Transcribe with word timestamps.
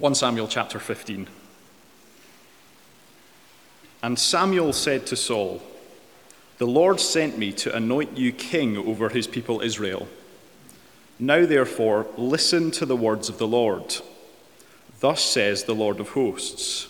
1 0.00 0.14
Samuel 0.14 0.48
chapter 0.48 0.78
15. 0.78 1.28
And 4.02 4.18
Samuel 4.18 4.72
said 4.72 5.04
to 5.08 5.14
Saul, 5.14 5.62
The 6.56 6.66
Lord 6.66 6.98
sent 7.00 7.36
me 7.36 7.52
to 7.52 7.76
anoint 7.76 8.16
you 8.16 8.32
king 8.32 8.78
over 8.78 9.10
his 9.10 9.26
people 9.26 9.60
Israel. 9.60 10.08
Now, 11.18 11.44
therefore, 11.44 12.06
listen 12.16 12.70
to 12.70 12.86
the 12.86 12.96
words 12.96 13.28
of 13.28 13.36
the 13.36 13.46
Lord. 13.46 13.96
Thus 15.00 15.22
says 15.22 15.64
the 15.64 15.74
Lord 15.74 16.00
of 16.00 16.08
hosts 16.10 16.88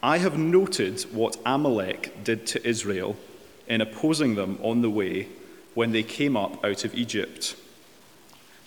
I 0.00 0.18
have 0.18 0.38
noted 0.38 1.02
what 1.12 1.36
Amalek 1.44 2.22
did 2.22 2.46
to 2.46 2.64
Israel 2.64 3.16
in 3.66 3.80
opposing 3.80 4.36
them 4.36 4.60
on 4.62 4.82
the 4.82 4.90
way 4.90 5.26
when 5.74 5.90
they 5.90 6.04
came 6.04 6.36
up 6.36 6.64
out 6.64 6.84
of 6.84 6.94
Egypt. 6.94 7.56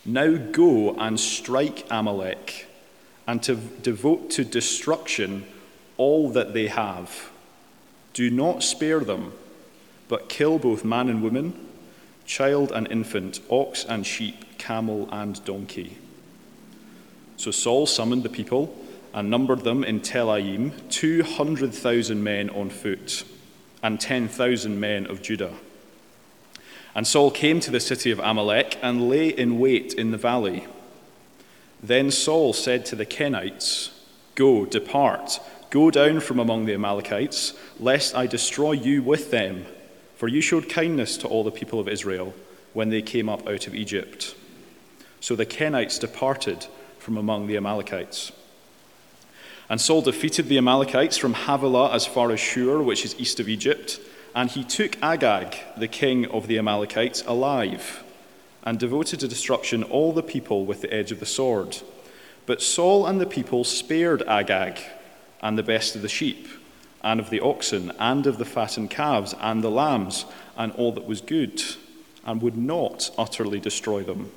Now 0.04 0.36
go 0.36 0.96
and 0.96 1.18
strike 1.18 1.86
Amalek 1.89 2.66
and 3.30 3.43
to 3.43 3.54
devote 3.54 4.32
to 4.32 4.43
destruction 4.43 5.46
all 5.97 6.32
that 6.32 6.51
they 6.56 6.65
have. 6.65 7.29
Do 8.14 8.32
not 8.32 8.64
spare 8.64 9.01
them, 9.01 9.33
but 10.07 10.29
kill 10.29 10.57
both 10.57 10.83
man 10.83 11.10
and 11.10 11.21
woman, 11.21 11.54
child 12.25 12.71
and 12.71 12.92
infant, 12.92 13.39
ox 13.47 13.86
and 13.86 14.04
sheep, 14.04 14.57
camel 14.57 15.07
and 15.11 15.46
donkey. 15.46 16.00
So 17.37 17.51
Saul 17.51 17.86
summoned 17.86 18.23
the 18.23 18.29
people 18.29 18.75
and 19.14 19.29
numbered 19.29 19.59
them 19.59 19.84
in 19.84 20.00
Telaim, 20.00 20.71
200,000 20.89 22.23
men 22.23 22.50
on 22.50 22.71
foot, 22.71 23.23
and 23.84 24.01
10,000 24.01 24.79
men 24.79 25.06
of 25.06 25.21
Judah. 25.21 25.54
And 26.96 27.06
Saul 27.06 27.29
came 27.29 27.59
to 27.59 27.70
the 27.70 27.79
city 27.79 28.09
of 28.09 28.18
Amalek 28.18 28.79
and 28.82 29.07
lay 29.07 29.28
in 29.28 29.59
wait 29.59 29.93
in 29.93 30.09
the 30.09 30.18
valley. 30.18 30.65
Then 31.82 32.11
Saul 32.11 32.53
said 32.53 32.86
to 32.88 32.95
the 32.95 33.06
Kenites, 33.06 33.92
Go, 34.36 34.66
depart, 34.66 35.39
go 35.70 35.89
down 35.92 36.20
from 36.20 36.40
among 36.40 36.66
the 36.66 36.73
Amalekites, 36.73 37.53
lest 37.80 38.16
I 38.16 38.28
destroy 38.28 38.73
you 38.73 39.02
with 39.02 39.31
them. 39.31 39.66
For 40.16 40.28
you 40.28 40.42
showed 40.42 40.70
kindness 40.70 41.18
to 41.18 41.28
all 41.28 41.44
the 41.44 41.52
people 41.52 41.80
of 41.80 41.88
Israel 41.88 42.34
when 42.73 42.90
they 42.90 43.02
came 43.02 43.30
up 43.30 43.48
out 43.48 43.68
of 43.68 43.76
Egypt. 43.76 44.36
So 45.22 45.36
the 45.36 45.45
Kenites 45.45 46.00
departed 46.00 46.66
from 46.98 47.18
among 47.18 47.48
the 47.48 47.58
Amalekites. 47.58 48.31
And 49.70 49.80
Saul 49.80 50.02
defeated 50.02 50.50
the 50.50 50.58
Amalekites 50.58 51.18
from 51.18 51.34
Havilah 51.34 51.94
as 51.94 52.06
far 52.06 52.31
as 52.31 52.40
Shur, 52.40 52.81
which 52.81 53.06
is 53.06 53.20
east 53.20 53.40
of 53.40 53.48
Egypt, 53.48 54.00
and 54.36 54.50
he 54.50 54.64
took 54.64 55.02
Agag, 55.02 55.56
the 55.78 55.88
king 55.88 56.25
of 56.28 56.48
the 56.48 56.58
Amalekites, 56.58 57.23
alive 57.25 58.03
and 58.64 58.80
devoted 58.80 59.20
to 59.22 59.28
destruction 59.28 59.84
all 59.84 60.12
the 60.14 60.24
people 60.24 60.66
with 60.66 60.82
the 60.82 60.94
edge 60.94 61.12
of 61.12 61.20
the 61.20 61.26
sword. 61.26 61.78
But 62.46 62.62
Saul 62.62 63.06
and 63.06 63.22
the 63.22 63.26
people 63.26 63.64
spared 63.64 64.22
Agag 64.24 64.80
and 65.42 65.58
the 65.58 65.64
best 65.64 65.96
of 65.96 66.02
the 66.02 66.10
sheep, 66.10 66.48
and 67.02 67.20
of 67.20 67.30
the 67.30 67.40
oxen, 67.40 67.92
and 68.00 68.28
of 68.28 68.38
the 68.38 68.46
fattened 68.46 68.90
calves, 68.90 69.34
and 69.40 69.64
the 69.64 69.72
lambs, 69.72 70.26
and 70.58 70.72
all 70.74 70.92
that 70.92 71.06
was 71.06 71.22
good, 71.22 71.62
and 72.26 72.42
would 72.42 72.58
not 72.58 73.12
utterly 73.18 73.60
destroy 73.60 74.04
them. 74.04 74.32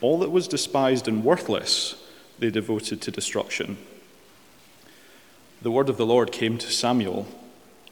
All 0.00 0.18
that 0.18 0.30
was 0.30 0.48
despised 0.48 1.08
and 1.08 1.24
worthless 1.24 1.94
they 2.38 2.50
devoted 2.50 3.00
to 3.02 3.10
destruction. 3.10 3.78
The 5.62 5.70
word 5.70 5.88
of 5.88 5.96
the 5.96 6.06
Lord 6.06 6.32
came 6.32 6.58
to 6.58 6.70
Samuel 6.70 7.26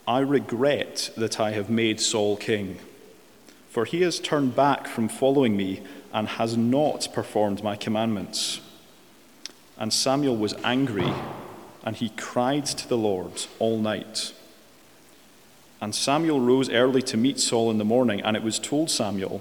I 0.08 0.18
regret 0.18 1.10
that 1.16 1.38
I 1.38 1.52
have 1.52 1.70
made 1.70 2.00
Saul 2.00 2.36
king 2.36 2.78
for 3.70 3.84
he 3.84 4.02
has 4.02 4.18
turned 4.18 4.54
back 4.54 4.86
from 4.88 5.08
following 5.08 5.56
me 5.56 5.80
and 6.12 6.26
has 6.26 6.56
not 6.56 7.08
performed 7.14 7.62
my 7.62 7.76
commandments. 7.76 8.60
And 9.78 9.92
Samuel 9.92 10.36
was 10.36 10.54
angry, 10.64 11.10
and 11.84 11.96
he 11.96 12.10
cried 12.10 12.66
to 12.66 12.88
the 12.88 12.98
Lord 12.98 13.46
all 13.60 13.78
night. 13.78 14.34
And 15.80 15.94
Samuel 15.94 16.40
rose 16.40 16.68
early 16.68 17.00
to 17.02 17.16
meet 17.16 17.38
Saul 17.38 17.70
in 17.70 17.78
the 17.78 17.84
morning, 17.84 18.20
and 18.20 18.36
it 18.36 18.42
was 18.42 18.58
told 18.58 18.90
Samuel, 18.90 19.40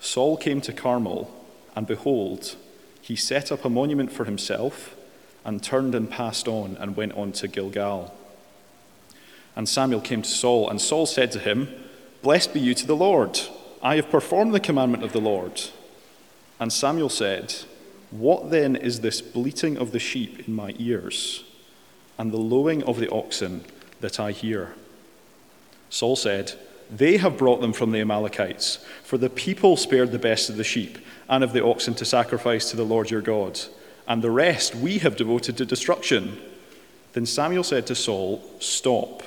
Saul 0.00 0.36
came 0.36 0.60
to 0.62 0.72
Carmel, 0.72 1.32
and 1.76 1.86
behold, 1.86 2.56
he 3.00 3.16
set 3.16 3.50
up 3.50 3.64
a 3.64 3.70
monument 3.70 4.12
for 4.12 4.24
himself, 4.24 4.96
and 5.44 5.62
turned 5.62 5.94
and 5.94 6.10
passed 6.10 6.48
on, 6.48 6.76
and 6.78 6.96
went 6.96 7.12
on 7.12 7.32
to 7.32 7.48
Gilgal. 7.48 8.14
And 9.54 9.68
Samuel 9.68 10.00
came 10.00 10.22
to 10.22 10.28
Saul, 10.28 10.68
and 10.68 10.80
Saul 10.80 11.06
said 11.06 11.30
to 11.32 11.38
him, 11.38 11.68
Blessed 12.20 12.52
be 12.52 12.60
you 12.60 12.74
to 12.74 12.86
the 12.86 12.96
Lord. 12.96 13.40
I 13.82 13.96
have 13.96 14.10
performed 14.10 14.52
the 14.52 14.60
commandment 14.60 15.04
of 15.04 15.12
the 15.12 15.20
Lord. 15.20 15.62
And 16.58 16.70
Samuel 16.70 17.08
said, 17.08 17.54
What 18.10 18.50
then 18.50 18.76
is 18.76 19.00
this 19.00 19.22
bleating 19.22 19.78
of 19.78 19.92
the 19.92 19.98
sheep 19.98 20.46
in 20.46 20.54
my 20.54 20.74
ears, 20.78 21.44
and 22.18 22.30
the 22.30 22.36
lowing 22.36 22.82
of 22.82 23.00
the 23.00 23.10
oxen 23.10 23.64
that 24.00 24.20
I 24.20 24.32
hear? 24.32 24.74
Saul 25.88 26.14
said, 26.14 26.52
They 26.90 27.16
have 27.16 27.38
brought 27.38 27.62
them 27.62 27.72
from 27.72 27.92
the 27.92 28.00
Amalekites, 28.00 28.84
for 29.02 29.16
the 29.16 29.30
people 29.30 29.78
spared 29.78 30.12
the 30.12 30.18
best 30.18 30.50
of 30.50 30.56
the 30.58 30.64
sheep 30.64 30.98
and 31.28 31.42
of 31.42 31.54
the 31.54 31.64
oxen 31.64 31.94
to 31.94 32.04
sacrifice 32.04 32.70
to 32.70 32.76
the 32.76 32.84
Lord 32.84 33.10
your 33.10 33.22
God, 33.22 33.58
and 34.06 34.20
the 34.20 34.30
rest 34.30 34.74
we 34.74 34.98
have 34.98 35.16
devoted 35.16 35.56
to 35.56 35.64
destruction. 35.64 36.38
Then 37.14 37.24
Samuel 37.24 37.64
said 37.64 37.86
to 37.86 37.94
Saul, 37.94 38.42
Stop. 38.58 39.22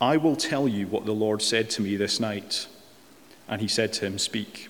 I 0.00 0.18
will 0.18 0.36
tell 0.36 0.68
you 0.68 0.86
what 0.86 1.06
the 1.06 1.14
Lord 1.14 1.40
said 1.40 1.70
to 1.70 1.82
me 1.82 1.96
this 1.96 2.20
night. 2.20 2.68
And 3.48 3.60
he 3.60 3.68
said 3.68 3.92
to 3.94 4.06
him, 4.06 4.18
Speak. 4.18 4.68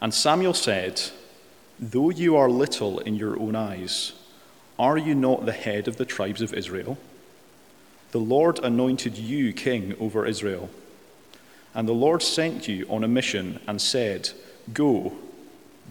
And 0.00 0.12
Samuel 0.12 0.54
said, 0.54 1.00
Though 1.78 2.10
you 2.10 2.36
are 2.36 2.50
little 2.50 2.98
in 3.00 3.14
your 3.16 3.38
own 3.38 3.56
eyes, 3.56 4.12
are 4.78 4.98
you 4.98 5.14
not 5.14 5.46
the 5.46 5.52
head 5.52 5.88
of 5.88 5.96
the 5.96 6.04
tribes 6.04 6.42
of 6.42 6.54
Israel? 6.54 6.98
The 8.10 8.18
Lord 8.18 8.58
anointed 8.58 9.16
you 9.16 9.52
king 9.52 9.96
over 9.98 10.26
Israel. 10.26 10.70
And 11.74 11.88
the 11.88 11.92
Lord 11.94 12.22
sent 12.22 12.68
you 12.68 12.86
on 12.88 13.04
a 13.04 13.08
mission 13.08 13.60
and 13.66 13.80
said, 13.80 14.30
Go, 14.72 15.12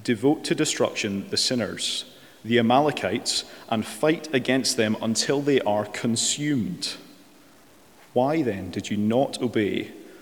devote 0.03 0.43
to 0.45 0.55
destruction 0.55 1.27
the 1.29 1.37
sinners, 1.37 2.05
the 2.45 2.59
Amalekites, 2.59 3.45
and 3.69 3.85
fight 3.85 4.33
against 4.33 4.77
them 4.77 4.95
until 5.01 5.41
they 5.41 5.61
are 5.61 5.85
consumed. 5.85 6.95
Why 8.13 8.43
then 8.43 8.71
did 8.71 8.91
you 8.91 8.97
not 8.97 9.41
obey 9.41 9.91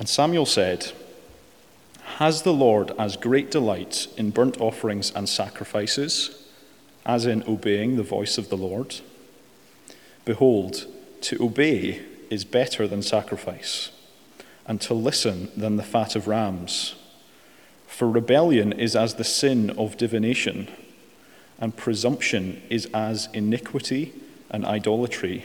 And 0.00 0.08
Samuel 0.08 0.46
said, 0.46 0.92
Has 2.16 2.40
the 2.40 2.54
Lord 2.54 2.90
as 2.98 3.18
great 3.18 3.50
delight 3.50 4.08
in 4.16 4.30
burnt 4.30 4.58
offerings 4.58 5.12
and 5.14 5.28
sacrifices 5.28 6.48
as 7.04 7.26
in 7.26 7.44
obeying 7.46 7.96
the 7.96 8.02
voice 8.02 8.38
of 8.38 8.48
the 8.48 8.56
Lord? 8.56 8.96
Behold, 10.24 10.86
to 11.20 11.44
obey 11.44 12.00
is 12.30 12.46
better 12.46 12.88
than 12.88 13.02
sacrifice, 13.02 13.90
and 14.66 14.80
to 14.80 14.94
listen 14.94 15.50
than 15.54 15.76
the 15.76 15.82
fat 15.82 16.16
of 16.16 16.26
rams. 16.26 16.94
For 17.86 18.08
rebellion 18.08 18.72
is 18.72 18.96
as 18.96 19.16
the 19.16 19.24
sin 19.24 19.68
of 19.76 19.98
divination, 19.98 20.68
and 21.58 21.76
presumption 21.76 22.62
is 22.70 22.86
as 22.94 23.28
iniquity 23.34 24.14
and 24.50 24.64
idolatry. 24.64 25.44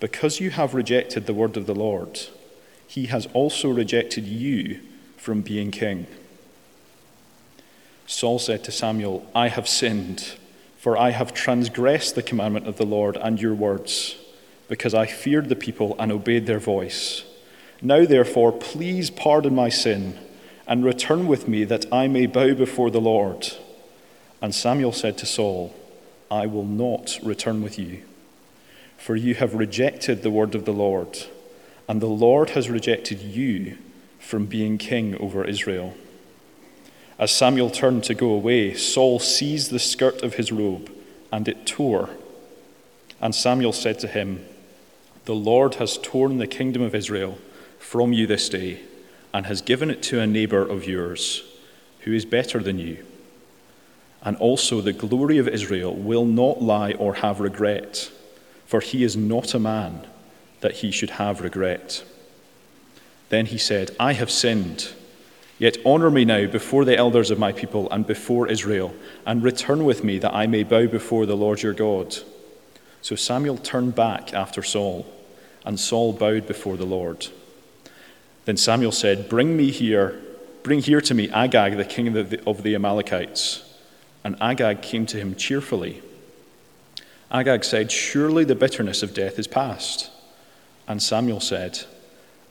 Because 0.00 0.40
you 0.40 0.50
have 0.50 0.74
rejected 0.74 1.26
the 1.26 1.34
word 1.34 1.56
of 1.56 1.66
the 1.66 1.76
Lord, 1.76 2.18
he 2.90 3.06
has 3.06 3.28
also 3.34 3.70
rejected 3.70 4.26
you 4.26 4.80
from 5.16 5.42
being 5.42 5.70
king. 5.70 6.08
Saul 8.04 8.40
said 8.40 8.64
to 8.64 8.72
Samuel, 8.72 9.24
I 9.32 9.46
have 9.46 9.68
sinned, 9.68 10.34
for 10.76 10.98
I 10.98 11.10
have 11.10 11.32
transgressed 11.32 12.16
the 12.16 12.22
commandment 12.22 12.66
of 12.66 12.78
the 12.78 12.84
Lord 12.84 13.16
and 13.16 13.40
your 13.40 13.54
words, 13.54 14.16
because 14.68 14.92
I 14.92 15.06
feared 15.06 15.48
the 15.48 15.54
people 15.54 15.94
and 16.00 16.10
obeyed 16.10 16.46
their 16.46 16.58
voice. 16.58 17.22
Now, 17.80 18.04
therefore, 18.04 18.50
please 18.50 19.08
pardon 19.08 19.54
my 19.54 19.68
sin 19.68 20.18
and 20.66 20.84
return 20.84 21.28
with 21.28 21.46
me 21.46 21.62
that 21.62 21.86
I 21.92 22.08
may 22.08 22.26
bow 22.26 22.54
before 22.54 22.90
the 22.90 23.00
Lord. 23.00 23.52
And 24.42 24.52
Samuel 24.52 24.90
said 24.90 25.16
to 25.18 25.26
Saul, 25.26 25.72
I 26.28 26.46
will 26.46 26.66
not 26.66 27.20
return 27.22 27.62
with 27.62 27.78
you, 27.78 28.02
for 28.98 29.14
you 29.14 29.36
have 29.36 29.54
rejected 29.54 30.24
the 30.24 30.30
word 30.32 30.56
of 30.56 30.64
the 30.64 30.72
Lord 30.72 31.16
and 31.90 32.00
the 32.00 32.06
Lord 32.06 32.50
has 32.50 32.70
rejected 32.70 33.20
you 33.20 33.76
from 34.20 34.46
being 34.46 34.78
king 34.78 35.16
over 35.16 35.44
Israel. 35.44 35.94
As 37.18 37.32
Samuel 37.32 37.68
turned 37.68 38.04
to 38.04 38.14
go 38.14 38.28
away, 38.28 38.74
Saul 38.74 39.18
seized 39.18 39.72
the 39.72 39.80
skirt 39.80 40.22
of 40.22 40.34
his 40.34 40.52
robe, 40.52 40.88
and 41.32 41.48
it 41.48 41.66
tore. 41.66 42.10
And 43.20 43.34
Samuel 43.34 43.72
said 43.72 43.98
to 43.98 44.06
him, 44.06 44.46
The 45.24 45.34
Lord 45.34 45.74
has 45.74 45.98
torn 45.98 46.38
the 46.38 46.46
kingdom 46.46 46.80
of 46.80 46.94
Israel 46.94 47.38
from 47.80 48.12
you 48.12 48.24
this 48.24 48.48
day, 48.48 48.82
and 49.34 49.46
has 49.46 49.60
given 49.60 49.90
it 49.90 50.00
to 50.04 50.20
a 50.20 50.28
neighbor 50.28 50.62
of 50.62 50.86
yours, 50.86 51.42
who 52.02 52.12
is 52.12 52.24
better 52.24 52.60
than 52.60 52.78
you. 52.78 53.04
And 54.22 54.36
also 54.36 54.80
the 54.80 54.92
glory 54.92 55.38
of 55.38 55.48
Israel 55.48 55.92
will 55.92 56.24
not 56.24 56.62
lie 56.62 56.92
or 56.92 57.14
have 57.14 57.40
regret, 57.40 58.12
for 58.64 58.78
he 58.78 59.02
is 59.02 59.16
not 59.16 59.54
a 59.54 59.58
man 59.58 60.06
that 60.60 60.76
he 60.76 60.90
should 60.90 61.10
have 61.10 61.40
regret. 61.40 62.04
Then 63.28 63.46
he 63.46 63.58
said, 63.58 63.94
I 63.98 64.12
have 64.12 64.30
sinned. 64.30 64.92
Yet 65.58 65.76
honor 65.84 66.10
me 66.10 66.24
now 66.24 66.46
before 66.46 66.84
the 66.84 66.96
elders 66.96 67.30
of 67.30 67.38
my 67.38 67.52
people 67.52 67.88
and 67.90 68.06
before 68.06 68.48
Israel, 68.48 68.94
and 69.26 69.42
return 69.42 69.84
with 69.84 70.02
me 70.02 70.18
that 70.18 70.34
I 70.34 70.46
may 70.46 70.62
bow 70.62 70.86
before 70.86 71.26
the 71.26 71.36
Lord 71.36 71.62
your 71.62 71.74
God. 71.74 72.16
So 73.02 73.14
Samuel 73.14 73.58
turned 73.58 73.94
back 73.94 74.32
after 74.34 74.62
Saul, 74.62 75.06
and 75.64 75.78
Saul 75.78 76.12
bowed 76.12 76.46
before 76.46 76.76
the 76.76 76.86
Lord. 76.86 77.28
Then 78.46 78.56
Samuel 78.56 78.92
said, 78.92 79.28
Bring 79.28 79.56
me 79.56 79.70
here, 79.70 80.20
bring 80.62 80.80
here 80.80 81.00
to 81.02 81.14
me 81.14 81.28
Agag, 81.30 81.76
the 81.76 81.84
king 81.84 82.16
of 82.16 82.30
the, 82.30 82.42
of 82.48 82.62
the 82.62 82.74
Amalekites. 82.74 83.62
And 84.24 84.36
Agag 84.40 84.82
came 84.82 85.06
to 85.06 85.18
him 85.18 85.34
cheerfully. 85.34 86.02
Agag 87.30 87.64
said, 87.64 87.92
Surely 87.92 88.44
the 88.44 88.54
bitterness 88.54 89.02
of 89.02 89.14
death 89.14 89.38
is 89.38 89.46
past. 89.46 90.10
And 90.90 91.00
Samuel 91.00 91.38
said, 91.38 91.84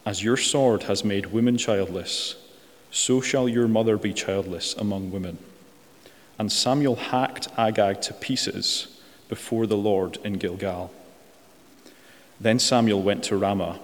As 0.06 0.24
your 0.24 0.38
sword 0.38 0.84
has 0.84 1.04
made 1.04 1.34
women 1.34 1.58
childless, 1.58 2.38
so 2.90 3.20
shall 3.20 3.50
your 3.50 3.68
mother 3.68 3.98
be 3.98 4.14
childless 4.14 4.74
among 4.76 5.12
women. 5.12 5.40
And 6.38 6.50
Samuel 6.50 6.96
hacked 6.96 7.50
Agag 7.58 8.00
to 8.04 8.14
pieces 8.14 9.02
before 9.28 9.68
the 9.68 9.76
Lord 9.76 10.20
in 10.24 10.36
Gilgal. 10.36 10.90
Then 12.40 12.60
Samuel 12.60 13.02
went 13.02 13.26
to 13.26 13.36
Ramah, 13.36 13.78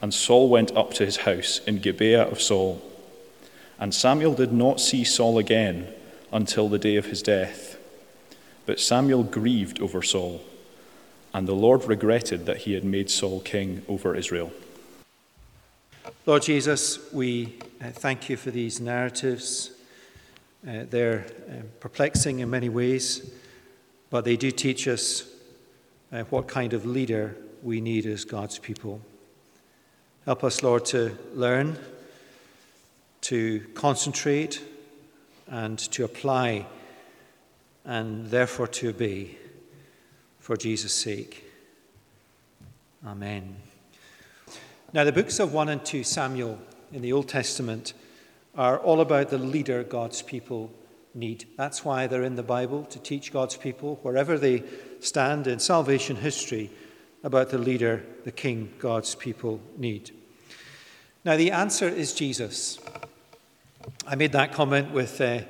and 0.00 0.14
Saul 0.14 0.48
went 0.48 0.74
up 0.74 0.94
to 0.94 1.04
his 1.04 1.18
house 1.18 1.60
in 1.66 1.78
Gibeah 1.78 2.30
of 2.30 2.40
Saul. 2.40 2.80
And 3.78 3.92
Samuel 3.92 4.32
did 4.32 4.54
not 4.54 4.80
see 4.80 5.04
Saul 5.04 5.36
again 5.36 5.86
until 6.32 6.70
the 6.70 6.78
day 6.78 6.96
of 6.96 7.04
his 7.04 7.20
death. 7.20 7.76
But 8.64 8.80
Samuel 8.80 9.24
grieved 9.24 9.82
over 9.82 10.02
Saul, 10.02 10.40
and 11.38 11.46
the 11.46 11.54
Lord 11.54 11.84
regretted 11.84 12.46
that 12.46 12.56
he 12.56 12.72
had 12.72 12.82
made 12.82 13.08
Saul 13.08 13.38
king 13.38 13.82
over 13.86 14.16
Israel. 14.16 14.50
Lord 16.26 16.42
Jesus, 16.42 16.98
we 17.12 17.54
uh, 17.80 17.90
thank 17.92 18.28
you 18.28 18.36
for 18.36 18.50
these 18.50 18.80
narratives. 18.80 19.70
Uh, 20.66 20.82
they're 20.90 21.26
uh, 21.48 21.62
perplexing 21.78 22.40
in 22.40 22.50
many 22.50 22.68
ways, 22.68 23.30
but 24.10 24.24
they 24.24 24.36
do 24.36 24.50
teach 24.50 24.88
us 24.88 25.28
uh, 26.10 26.24
what 26.24 26.48
kind 26.48 26.72
of 26.72 26.84
leader 26.84 27.36
we 27.62 27.80
need 27.80 28.04
as 28.04 28.24
God's 28.24 28.58
people. 28.58 29.00
Help 30.24 30.42
us, 30.42 30.64
Lord, 30.64 30.86
to 30.86 31.16
learn, 31.34 31.78
to 33.20 33.60
concentrate, 33.74 34.60
and 35.46 35.78
to 35.92 36.02
apply, 36.02 36.66
and 37.84 38.26
therefore 38.26 38.66
to 38.66 38.88
obey 38.88 39.36
for 40.48 40.56
Jesus' 40.56 40.94
sake. 40.94 41.44
Amen. 43.06 43.56
Now, 44.94 45.04
the 45.04 45.12
books 45.12 45.40
of 45.40 45.52
1 45.52 45.68
and 45.68 45.84
2 45.84 46.02
Samuel 46.02 46.58
in 46.90 47.02
the 47.02 47.12
Old 47.12 47.28
Testament 47.28 47.92
are 48.56 48.78
all 48.78 49.02
about 49.02 49.28
the 49.28 49.36
leader 49.36 49.84
God's 49.84 50.22
people 50.22 50.72
need. 51.14 51.44
That's 51.58 51.84
why 51.84 52.06
they're 52.06 52.22
in 52.22 52.36
the 52.36 52.42
Bible, 52.42 52.84
to 52.84 52.98
teach 52.98 53.30
God's 53.30 53.58
people, 53.58 53.98
wherever 54.00 54.38
they 54.38 54.62
stand 55.00 55.46
in 55.46 55.58
salvation 55.58 56.16
history, 56.16 56.70
about 57.22 57.50
the 57.50 57.58
leader, 57.58 58.02
the 58.24 58.32
king 58.32 58.72
God's 58.78 59.14
people 59.14 59.60
need. 59.76 60.12
Now, 61.26 61.36
the 61.36 61.50
answer 61.50 61.88
is 61.90 62.14
Jesus. 62.14 62.78
I 64.06 64.14
made 64.14 64.32
that 64.32 64.54
comment 64.54 64.92
with 64.92 65.20
a 65.20 65.46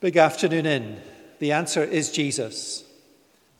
Big 0.00 0.18
Afternoon 0.18 0.66
In. 0.66 1.00
The 1.38 1.52
answer 1.52 1.82
is 1.82 2.12
Jesus. 2.12 2.84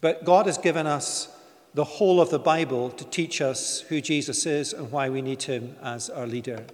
But 0.01 0.25
God 0.25 0.47
has 0.47 0.59
given 0.59 0.87
us 0.87 1.29
the 1.75 1.85
whole 1.85 2.21
of 2.21 2.31
the 2.31 2.39
Bible 2.39 2.91
to 2.91 3.05
teach 3.05 3.41
us 3.41 3.81
who 3.83 4.01
Jesus 4.01 4.47
is 4.47 4.73
and 4.73 4.91
why 4.91 5.09
we 5.09 5.23
need 5.23 5.43
him 5.43 5.77
as 5.83 6.11
our 6.11 6.27
leader. 6.27 6.65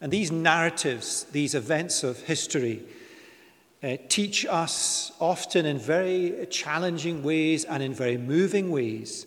And 0.00 0.12
these 0.12 0.30
narratives, 0.30 1.24
these 1.24 1.54
events 1.54 2.04
of 2.04 2.20
history, 2.20 2.82
uh, 3.82 3.96
teach 4.08 4.46
us 4.46 5.12
often 5.20 5.66
in 5.66 5.78
very 5.78 6.46
challenging 6.50 7.22
ways 7.22 7.64
and 7.64 7.82
in 7.82 7.94
very 7.94 8.18
moving 8.18 8.70
ways 8.70 9.26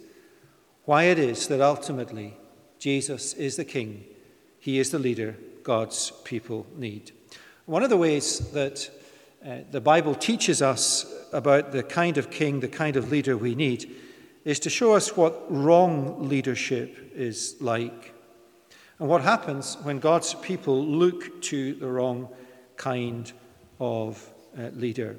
why 0.85 1.03
it 1.03 1.17
is 1.17 1.47
that 1.47 1.61
ultimately 1.61 2.37
Jesus 2.77 3.33
is 3.33 3.55
the 3.55 3.65
King, 3.65 4.05
He 4.59 4.79
is 4.79 4.91
the 4.91 4.99
leader 4.99 5.35
God's 5.63 6.11
people 6.23 6.67
need. 6.75 7.11
One 7.65 7.83
of 7.83 7.89
the 7.89 7.97
ways 7.97 8.39
that 8.51 8.89
uh, 9.45 9.57
the 9.71 9.81
Bible 9.81 10.15
teaches 10.15 10.61
us 10.61 11.05
about 11.33 11.71
the 11.71 11.83
kind 11.83 12.17
of 12.17 12.31
king, 12.31 12.59
the 12.59 12.67
kind 12.67 12.95
of 12.95 13.11
leader 13.11 13.35
we 13.35 13.55
need, 13.55 13.89
is 14.45 14.59
to 14.59 14.69
show 14.69 14.93
us 14.93 15.17
what 15.17 15.45
wrong 15.49 16.29
leadership 16.29 17.11
is 17.13 17.55
like 17.59 18.13
and 18.99 19.09
what 19.09 19.21
happens 19.21 19.77
when 19.83 19.99
God's 19.99 20.33
people 20.35 20.81
look 20.85 21.41
to 21.43 21.73
the 21.73 21.87
wrong 21.87 22.29
kind 22.77 23.31
of 23.79 24.29
uh, 24.57 24.69
leader. 24.73 25.17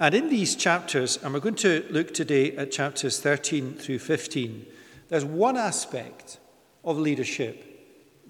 And 0.00 0.14
in 0.14 0.28
these 0.28 0.56
chapters, 0.56 1.18
and 1.22 1.34
we're 1.34 1.40
going 1.40 1.54
to 1.56 1.84
look 1.90 2.14
today 2.14 2.56
at 2.56 2.72
chapters 2.72 3.20
13 3.20 3.74
through 3.74 3.98
15, 3.98 4.66
there's 5.08 5.24
one 5.24 5.56
aspect 5.56 6.38
of 6.84 6.98
leadership 6.98 7.64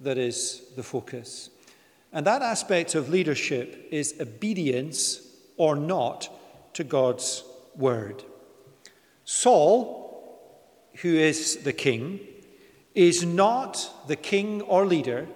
that 0.02 0.18
is 0.18 0.62
the 0.76 0.82
focus. 0.82 1.50
And 2.12 2.26
that 2.26 2.42
aspect 2.42 2.94
of 2.94 3.10
leadership 3.10 3.88
is 3.90 4.14
obedience 4.20 5.20
or 5.56 5.76
not 5.76 6.28
to 6.74 6.84
God's 6.84 7.44
word. 7.76 8.22
Saul, 9.24 10.40
who 11.02 11.14
is 11.14 11.58
the 11.58 11.72
king, 11.72 12.20
is 12.94 13.24
not 13.24 13.90
the 14.08 14.16
king 14.16 14.62
or 14.62 14.86
leader 14.86 15.28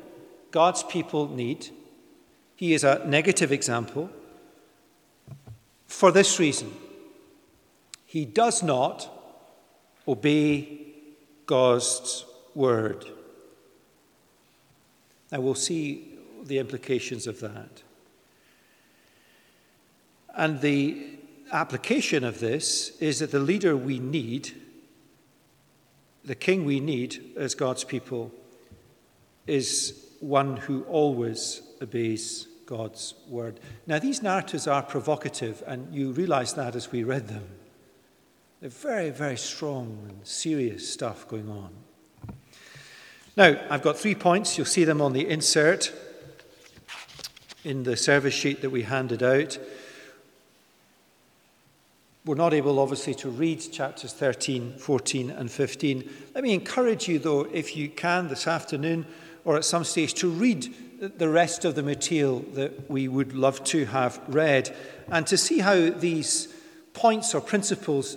God's 0.51 0.83
people 0.83 1.29
need. 1.29 1.69
He 2.57 2.75
is 2.75 2.85
a 2.85 3.03
negative 3.07 3.53
example. 3.53 4.11
For 5.87 6.11
this 6.11 6.39
reason, 6.39 6.73
he 8.07 8.25
does 8.25 8.63
not 8.63 9.09
obey 10.07 10.81
God's 11.47 12.25
word. 12.55 13.05
Now 15.31 15.41
we'll 15.41 15.55
see 15.55 16.12
the 16.43 16.59
implications 16.59 17.27
of 17.27 17.41
that. 17.41 17.83
And 20.35 20.61
the 20.61 21.19
application 21.53 22.25
of 22.25 22.41
this 22.41 22.97
is 23.01 23.19
that 23.19 23.31
the 23.31 23.39
leader 23.39 23.77
we 23.77 23.99
need, 23.99 24.53
the 26.25 26.35
king 26.35 26.65
we 26.65 26.81
need 26.81 27.33
as 27.37 27.55
God's 27.55 27.85
people, 27.85 28.33
is 29.47 29.95
one 30.21 30.57
who 30.57 30.85
always 30.85 31.63
obeys 31.83 32.47
God's 32.65 33.15
word. 33.29 33.61
Now, 33.87 33.99
these 33.99 34.23
narratives 34.23 34.67
are 34.67 34.83
provocative, 34.83 35.63
and 35.67 35.93
you 35.93 36.13
realize 36.13 36.55
that 36.55 36.75
as 36.75 36.91
we 36.91 37.05
read 37.05 37.29
them. 37.29 37.45
They're 38.61 38.71
very, 38.71 39.11
very 39.11 39.37
strong 39.37 39.99
and 40.09 40.27
serious 40.27 40.89
stuff 40.91 41.27
going 41.27 41.51
on. 41.51 41.71
Now, 43.37 43.61
I've 43.69 43.83
got 43.83 43.99
three 43.99 44.15
points. 44.15 44.57
You'll 44.57 44.67
see 44.67 44.85
them 44.85 45.01
on 45.03 45.13
the 45.13 45.29
insert 45.29 45.93
in 47.65 47.85
the 47.85 47.97
service 47.97 48.35
sheet 48.35 48.61
that 48.63 48.71
we 48.71 48.83
handed 48.83 49.23
out. 49.23 49.59
We're 52.25 52.37
not 52.37 52.55
able, 52.55 52.79
obviously, 52.79 53.15
to 53.17 53.31
read 53.31 53.61
chapters 53.73 54.13
13, 54.13 54.75
14, 54.79 55.31
and 55.31 55.51
15. 55.51 56.11
Let 56.35 56.45
me 56.45 56.55
encourage 56.55 57.09
you, 57.09 57.19
though, 57.19 57.49
if 57.53 57.77
you 57.77 57.89
can 57.89 58.29
this 58.29 58.47
afternoon 58.47 59.07
or 59.45 59.57
at 59.57 59.65
some 59.65 59.83
stage, 59.83 60.15
to 60.15 60.31
read 60.31 60.73
the 61.19 61.29
rest 61.29 61.65
of 61.65 61.75
the 61.75 61.83
material 61.83 62.41
that 62.55 62.89
we 62.89 63.09
would 63.09 63.33
love 63.33 63.65
to 63.65 63.87
have 63.87 64.21
read 64.29 64.75
and 65.09 65.27
to 65.27 65.37
see 65.37 65.59
how 65.59 65.91
these 65.91 66.47
points 66.95 67.35
or 67.35 67.41
principles 67.41 68.17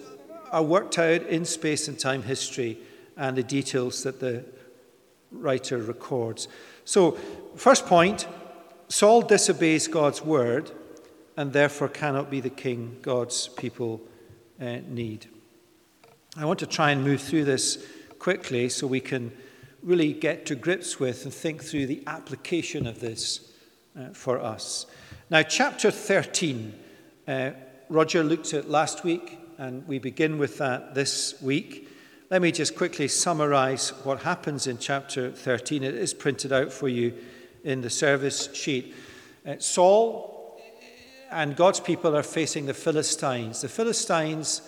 are 0.52 0.62
worked 0.62 1.00
out 1.00 1.24
in 1.24 1.44
space 1.46 1.88
and 1.88 1.98
time 1.98 2.22
history 2.22 2.78
and 3.18 3.36
the 3.36 3.44
details 3.44 4.04
that 4.04 4.20
the 4.20 4.44
writer 5.32 5.80
records. 5.80 6.48
So, 6.86 7.14
first 7.56 7.88
point 7.88 8.28
Saul 8.88 9.22
disobeys 9.22 9.88
God's 9.88 10.22
word 10.22 10.72
and 11.38 11.52
therefore 11.52 11.90
cannot 11.90 12.30
be 12.30 12.40
the 12.40 12.50
king 12.50 12.98
God's 13.02 13.48
people 13.48 14.02
uh, 14.62 14.78
need. 14.88 15.28
I 16.38 16.46
want 16.46 16.60
to 16.60 16.68
try 16.68 16.92
and 16.92 17.04
move 17.04 17.22
through 17.22 17.46
this 17.46 17.86
quickly 18.20 18.70
so 18.70 18.88
we 18.88 19.00
can 19.00 19.32
really 19.82 20.14
get 20.14 20.46
to 20.48 20.56
grips 20.56 21.00
with 21.00 21.24
and 21.24 21.34
think 21.34 21.64
through 21.64 21.88
the 21.88 22.04
application 22.08 22.88
of 22.88 23.00
this 23.00 23.52
uh, 24.00 24.10
for 24.10 24.40
us. 24.40 24.86
Now, 25.30 25.44
chapter 25.44 25.92
13, 25.92 26.74
uh, 27.28 27.52
Roger 27.90 28.24
looked 28.24 28.54
at 28.54 28.70
last 28.70 29.04
week, 29.04 29.40
and 29.58 29.88
we 29.88 30.00
begin 30.00 30.38
with 30.38 30.58
that 30.58 30.96
this 30.96 31.42
week. 31.42 31.90
Let 32.30 32.42
me 32.42 32.52
just 32.52 32.76
quickly 32.76 33.08
summarize 33.08 33.90
what 34.04 34.24
happens 34.24 34.68
in 34.68 34.78
chapter 34.78 35.32
13. 35.32 35.84
It 35.84 35.96
is 35.96 36.14
printed 36.14 36.52
out 36.52 36.72
for 36.72 36.88
you 36.88 37.14
in 37.66 37.82
the 37.82 37.90
service 37.90 38.54
sheet. 38.54 38.96
Uh, 39.46 39.56
Saul 39.58 40.62
and 41.32 41.56
God's 41.56 41.82
people 41.82 42.16
are 42.16 42.24
facing 42.24 42.68
the 42.68 42.74
Philistines. 42.74 43.62
The 43.62 43.68
Philistines 43.68 44.62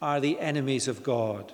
are 0.00 0.20
the 0.20 0.38
enemies 0.38 0.88
of 0.88 1.02
God. 1.02 1.52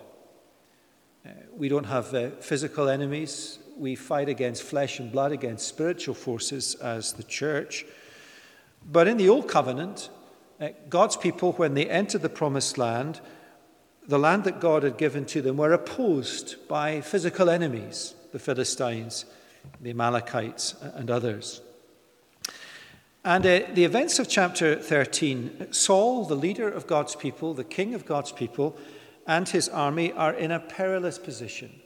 Uh, 1.26 1.30
we 1.56 1.68
don't 1.68 1.86
have 1.86 2.14
uh, 2.14 2.30
physical 2.40 2.88
enemies. 2.88 3.58
We 3.76 3.96
fight 3.96 4.28
against 4.28 4.62
flesh 4.62 5.00
and 5.00 5.10
blood, 5.10 5.32
against 5.32 5.66
spiritual 5.66 6.14
forces 6.14 6.76
as 6.76 7.14
the 7.14 7.24
church. 7.24 7.86
But 8.92 9.08
in 9.08 9.16
the 9.16 9.30
Old 9.30 9.48
Covenant, 9.48 10.10
God's 10.88 11.16
people, 11.16 11.52
when 11.52 11.74
they 11.74 11.88
entered 11.88 12.22
the 12.22 12.28
promised 12.28 12.78
land, 12.78 13.20
the 14.06 14.18
land 14.18 14.44
that 14.44 14.60
God 14.60 14.82
had 14.82 14.98
given 14.98 15.24
to 15.26 15.42
them, 15.42 15.56
were 15.56 15.72
opposed 15.72 16.68
by 16.68 17.00
physical 17.00 17.48
enemies, 17.48 18.14
the 18.32 18.38
Philistines, 18.38 19.24
the 19.80 19.90
Amalekites, 19.90 20.74
and 20.94 21.10
others. 21.10 21.60
And 23.24 23.46
uh, 23.46 23.60
the 23.72 23.84
events 23.84 24.18
of 24.18 24.28
chapter 24.28 24.76
13, 24.76 25.72
Saul, 25.72 26.26
the 26.26 26.34
leader 26.34 26.68
of 26.68 26.86
God's 26.86 27.16
people, 27.16 27.54
the 27.54 27.64
king 27.64 27.94
of 27.94 28.04
God's 28.04 28.32
people, 28.32 28.76
and 29.26 29.48
his 29.48 29.68
army 29.68 30.12
are 30.12 30.34
in 30.34 30.50
a 30.50 30.60
perilous 30.60 31.18
position. 31.18 31.80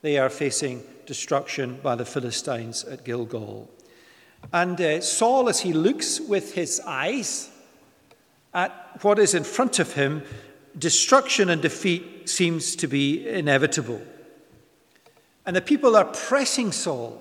They 0.00 0.18
are 0.18 0.28
facing 0.28 0.82
destruction 1.06 1.78
by 1.80 1.94
the 1.94 2.04
Philistines 2.04 2.82
at 2.84 3.04
Gilgal. 3.04 3.70
And 4.52 4.80
uh, 4.80 5.00
Saul, 5.00 5.48
as 5.48 5.60
he 5.60 5.72
looks 5.72 6.20
with 6.20 6.54
his 6.54 6.80
eyes 6.84 7.48
at 8.52 8.98
what 9.02 9.20
is 9.20 9.34
in 9.34 9.44
front 9.44 9.78
of 9.78 9.92
him, 9.92 10.22
destruction 10.76 11.50
and 11.50 11.62
defeat 11.62 12.28
seems 12.28 12.74
to 12.76 12.88
be 12.88 13.28
inevitable. 13.28 14.02
And 15.44 15.56
the 15.56 15.60
people 15.60 15.96
are 15.96 16.04
pressing 16.04 16.72
Saul. 16.72 17.20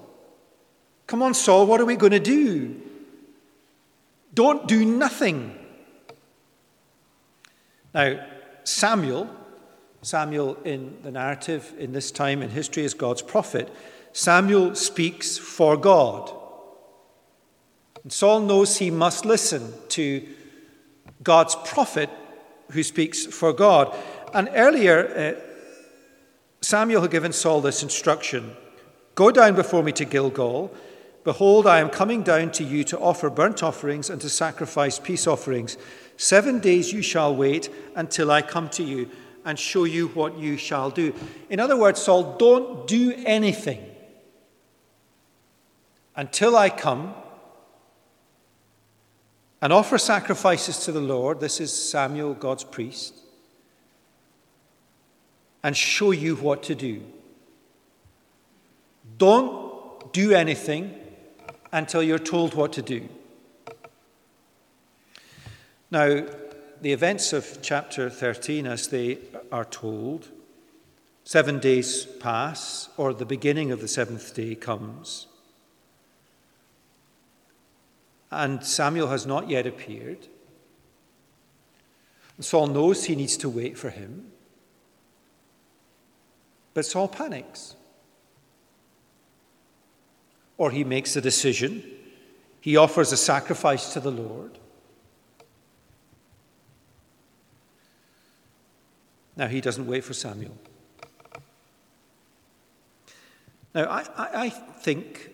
Come 1.08 1.24
on, 1.24 1.34
Saul, 1.34 1.66
what 1.66 1.82
are 1.82 1.86
we 1.86 1.96
going 1.96 2.12
to 2.12 2.20
do? 2.20 2.80
Don't 4.34 4.68
do 4.68 4.86
nothing. 4.86 5.58
Now, 7.94 8.26
Samuel, 8.64 9.30
Samuel 10.02 10.58
in 10.64 10.98
the 11.04 11.12
narrative 11.12 11.74
in 11.78 11.92
this 11.92 12.12
time 12.12 12.42
in 12.42 12.50
history 12.50 12.84
is 12.84 12.94
God's 12.94 13.22
prophet. 13.22 13.70
Samuel 14.14 14.76
speaks 14.76 15.38
for 15.38 15.76
God. 15.76 16.32
And 18.04 18.12
Saul 18.12 18.42
knows 18.42 18.78
he 18.78 18.92
must 18.92 19.26
listen 19.26 19.74
to 19.90 20.28
God's 21.24 21.56
prophet 21.56 22.10
who 22.72 22.84
speaks 22.84 23.26
for 23.26 23.54
God. 23.54 23.96
And 24.34 24.50
earlier, 24.54 25.36
uh, 25.38 25.51
Samuel 26.62 27.02
had 27.02 27.12
given 27.12 27.34
Saul 27.34 27.62
this 27.62 27.84
instruction 27.84 28.56
Go 29.16 29.30
down 29.30 29.56
before 29.56 29.84
me 29.84 29.92
to 29.94 30.06
Gilgal. 30.06 30.74
Behold, 31.24 31.68
I 31.68 31.80
am 31.80 31.90
coming 31.90 32.24
down 32.24 32.52
to 32.54 32.64
you 32.64 32.84
to 32.86 33.00
offer 33.00 33.30
burnt 33.30 33.62
offerings 33.62 34.10
and 34.10 34.20
to 34.22 34.30
sacrifice 34.30 34.98
peace 34.98 35.28
offerings. 35.28 35.78
Seven 36.18 36.60
days 36.60 36.92
you 36.94 37.02
shall 37.02 37.36
wait 37.36 37.70
until 37.96 38.32
I 38.32 38.42
come 38.42 38.70
to 38.70 38.84
you 38.84 39.10
and 39.46 39.60
show 39.60 39.84
you 39.84 40.08
what 40.10 40.38
you 40.38 40.58
shall 40.58 40.90
do. 40.90 41.14
In 41.50 41.60
other 41.60 41.78
words, 41.78 42.02
Saul, 42.02 42.38
don't 42.38 42.88
do 42.88 43.14
anything 43.26 43.86
until 46.16 46.56
I 46.56 46.70
come 46.70 47.14
and 49.62 49.72
offer 49.72 49.98
sacrifices 49.98 50.86
to 50.86 50.92
the 50.92 51.02
Lord. 51.02 51.40
This 51.40 51.60
is 51.60 51.72
Samuel, 51.72 52.34
God's 52.34 52.64
priest, 52.64 53.16
and 55.64 55.76
show 55.76 56.12
you 56.12 56.36
what 56.36 56.64
to 56.64 56.76
do. 56.76 57.04
Don't 59.18 60.12
do 60.14 60.34
anything 60.34 60.96
until 61.72 62.02
you're 62.02 62.20
told 62.20 62.54
what 62.54 62.74
to 62.74 62.82
do. 62.82 63.08
Now, 65.90 66.26
the 66.82 66.94
events 66.94 67.34
of 67.34 67.60
chapter 67.62 68.10
13, 68.10 68.66
as 68.66 68.88
they 68.88 69.20
are 69.52 69.66
told, 69.66 70.30
seven 71.24 71.60
days 71.60 72.06
pass, 72.06 72.90
or 72.98 73.14
the 73.14 73.26
beginning 73.26 73.72
of 73.72 73.82
the 73.82 73.88
seventh 73.88 74.34
day 74.34 74.56
comes. 74.56 75.28
And 78.32 78.66
Samuel 78.66 79.10
has 79.10 79.28
not 79.28 79.50
yet 79.50 79.68
appeared. 79.68 80.28
Saul 82.40 82.68
knows 82.68 83.06
he 83.06 83.16
needs 83.16 83.38
to 83.38 83.50
wait 83.50 83.78
for 83.78 83.92
him. 83.92 84.31
But 86.74 86.86
Saul 86.86 87.08
panics. 87.08 87.76
Or 90.58 90.72
he 90.72 90.84
makes 90.84 91.16
a 91.16 91.22
decision. 91.22 91.84
He 92.62 92.78
offers 92.78 93.12
a 93.12 93.18
sacrifice 93.18 93.94
to 93.94 94.00
the 94.00 94.12
Lord. 94.12 94.58
Now, 99.36 99.48
he 99.48 99.62
doesn't 99.62 99.88
wait 99.88 100.04
for 100.04 100.14
Samuel. 100.14 100.56
Now, 103.74 103.86
I, 103.90 104.06
I, 104.18 104.50
think 104.50 105.32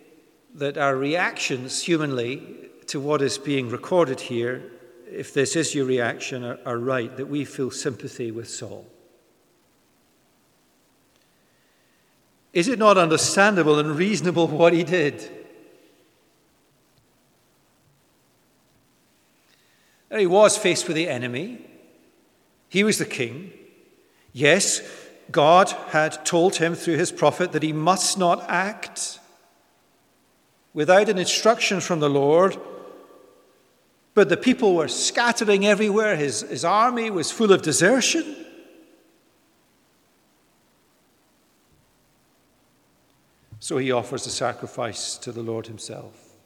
that 0.54 0.78
our 0.78 0.96
reactions 0.96 1.82
humanly 1.82 2.70
to 2.86 3.00
what 3.00 3.20
is 3.20 3.36
being 3.36 3.68
recorded 3.68 4.20
here, 4.20 4.62
if 5.10 5.34
this 5.34 5.56
is 5.56 5.74
your 5.74 5.84
reaction, 5.84 6.44
are, 6.44 6.58
are 6.64 6.78
right, 6.78 7.14
that 7.16 7.26
we 7.26 7.44
feel 7.44 7.72
sympathy 7.72 8.30
with 8.30 8.48
Saul. 8.48 8.86
Is 12.52 12.68
it 12.68 12.78
not 12.78 12.98
understandable 12.98 13.78
and 13.78 13.96
reasonable 13.96 14.48
what 14.48 14.72
he 14.72 14.84
did? 14.84 15.30
He 20.16 20.26
was 20.26 20.56
faced 20.56 20.86
with 20.86 20.96
the 20.96 21.08
enemy. 21.08 21.66
He 22.68 22.82
was 22.82 22.98
the 22.98 23.04
king. 23.04 23.52
Yes, 24.32 24.80
God 25.30 25.70
had 25.88 26.24
told 26.24 26.56
him 26.56 26.74
through 26.74 26.96
his 26.96 27.12
prophet 27.12 27.52
that 27.52 27.62
he 27.62 27.72
must 27.72 28.18
not 28.18 28.44
act 28.48 29.18
without 30.72 31.08
an 31.08 31.18
instruction 31.18 31.80
from 31.80 32.00
the 32.00 32.08
Lord 32.10 32.56
but 34.18 34.28
the 34.28 34.36
people 34.36 34.74
were 34.74 34.88
scattering 34.88 35.64
everywhere. 35.64 36.16
His, 36.16 36.40
his 36.40 36.64
army 36.64 37.08
was 37.08 37.30
full 37.30 37.52
of 37.52 37.62
desertion. 37.62 38.46
So 43.60 43.78
he 43.78 43.90
offers 43.90 44.26
a 44.26 44.30
sacrifice 44.30 45.16
to 45.18 45.32
the 45.32 45.42
Lord 45.42 45.66
himself. 45.66 46.36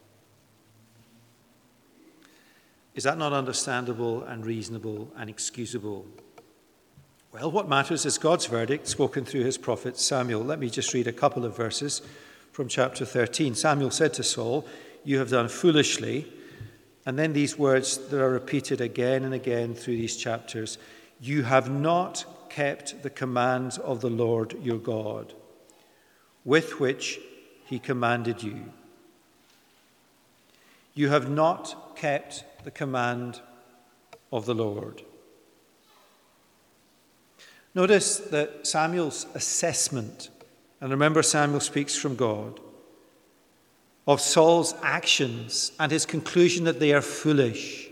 Is 2.94 3.04
that 3.04 3.18
not 3.18 3.32
understandable 3.32 4.22
and 4.22 4.44
reasonable 4.44 5.12
and 5.16 5.30
excusable? 5.30 6.06
Well, 7.32 7.50
what 7.50 7.68
matters 7.68 8.04
is 8.04 8.18
God's 8.18 8.46
verdict 8.46 8.86
spoken 8.86 9.24
through 9.24 9.44
his 9.44 9.56
prophet 9.56 9.98
Samuel. 9.98 10.42
Let 10.42 10.58
me 10.58 10.68
just 10.68 10.92
read 10.92 11.06
a 11.06 11.12
couple 11.12 11.44
of 11.44 11.56
verses 11.56 12.02
from 12.52 12.68
chapter 12.68 13.06
13. 13.06 13.54
Samuel 13.54 13.90
said 13.90 14.12
to 14.14 14.22
Saul, 14.22 14.66
You 15.04 15.18
have 15.18 15.30
done 15.30 15.48
foolishly 15.48 16.30
and 17.04 17.18
then 17.18 17.32
these 17.32 17.58
words 17.58 17.98
that 18.08 18.20
are 18.20 18.30
repeated 18.30 18.80
again 18.80 19.24
and 19.24 19.34
again 19.34 19.74
through 19.74 19.96
these 19.96 20.16
chapters 20.16 20.78
You 21.20 21.42
have 21.44 21.70
not 21.70 22.24
kept 22.48 23.02
the 23.02 23.10
commands 23.10 23.78
of 23.78 24.00
the 24.00 24.10
Lord 24.10 24.56
your 24.62 24.78
God, 24.78 25.32
with 26.44 26.80
which 26.80 27.20
he 27.64 27.78
commanded 27.78 28.42
you. 28.42 28.64
You 30.94 31.08
have 31.08 31.30
not 31.30 31.96
kept 31.96 32.44
the 32.64 32.70
command 32.70 33.40
of 34.32 34.46
the 34.46 34.54
Lord. 34.54 35.02
Notice 37.74 38.18
that 38.18 38.66
Samuel's 38.66 39.26
assessment, 39.34 40.28
and 40.80 40.90
remember, 40.90 41.22
Samuel 41.22 41.60
speaks 41.60 41.96
from 41.96 42.16
God 42.16 42.60
of 44.06 44.20
Saul's 44.20 44.74
actions 44.82 45.72
and 45.78 45.90
his 45.90 46.04
conclusion 46.04 46.64
that 46.64 46.80
they 46.80 46.92
are 46.92 47.00
foolish 47.00 47.88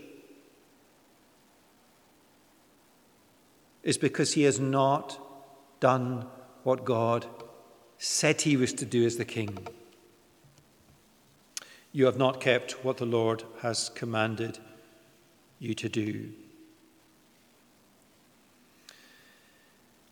is 3.81 3.97
because 3.97 4.33
he 4.33 4.43
has 4.43 4.59
not 4.59 5.17
done 5.79 6.27
what 6.63 6.85
God 6.85 7.25
said 8.03 8.41
he 8.41 8.57
was 8.57 8.73
to 8.73 8.85
do 8.85 9.05
as 9.05 9.17
the 9.17 9.25
king. 9.25 9.67
You 11.91 12.05
have 12.05 12.17
not 12.17 12.41
kept 12.41 12.83
what 12.83 12.97
the 12.97 13.05
Lord 13.05 13.43
has 13.61 13.89
commanded 13.89 14.57
you 15.59 15.75
to 15.75 15.87
do. 15.87 16.31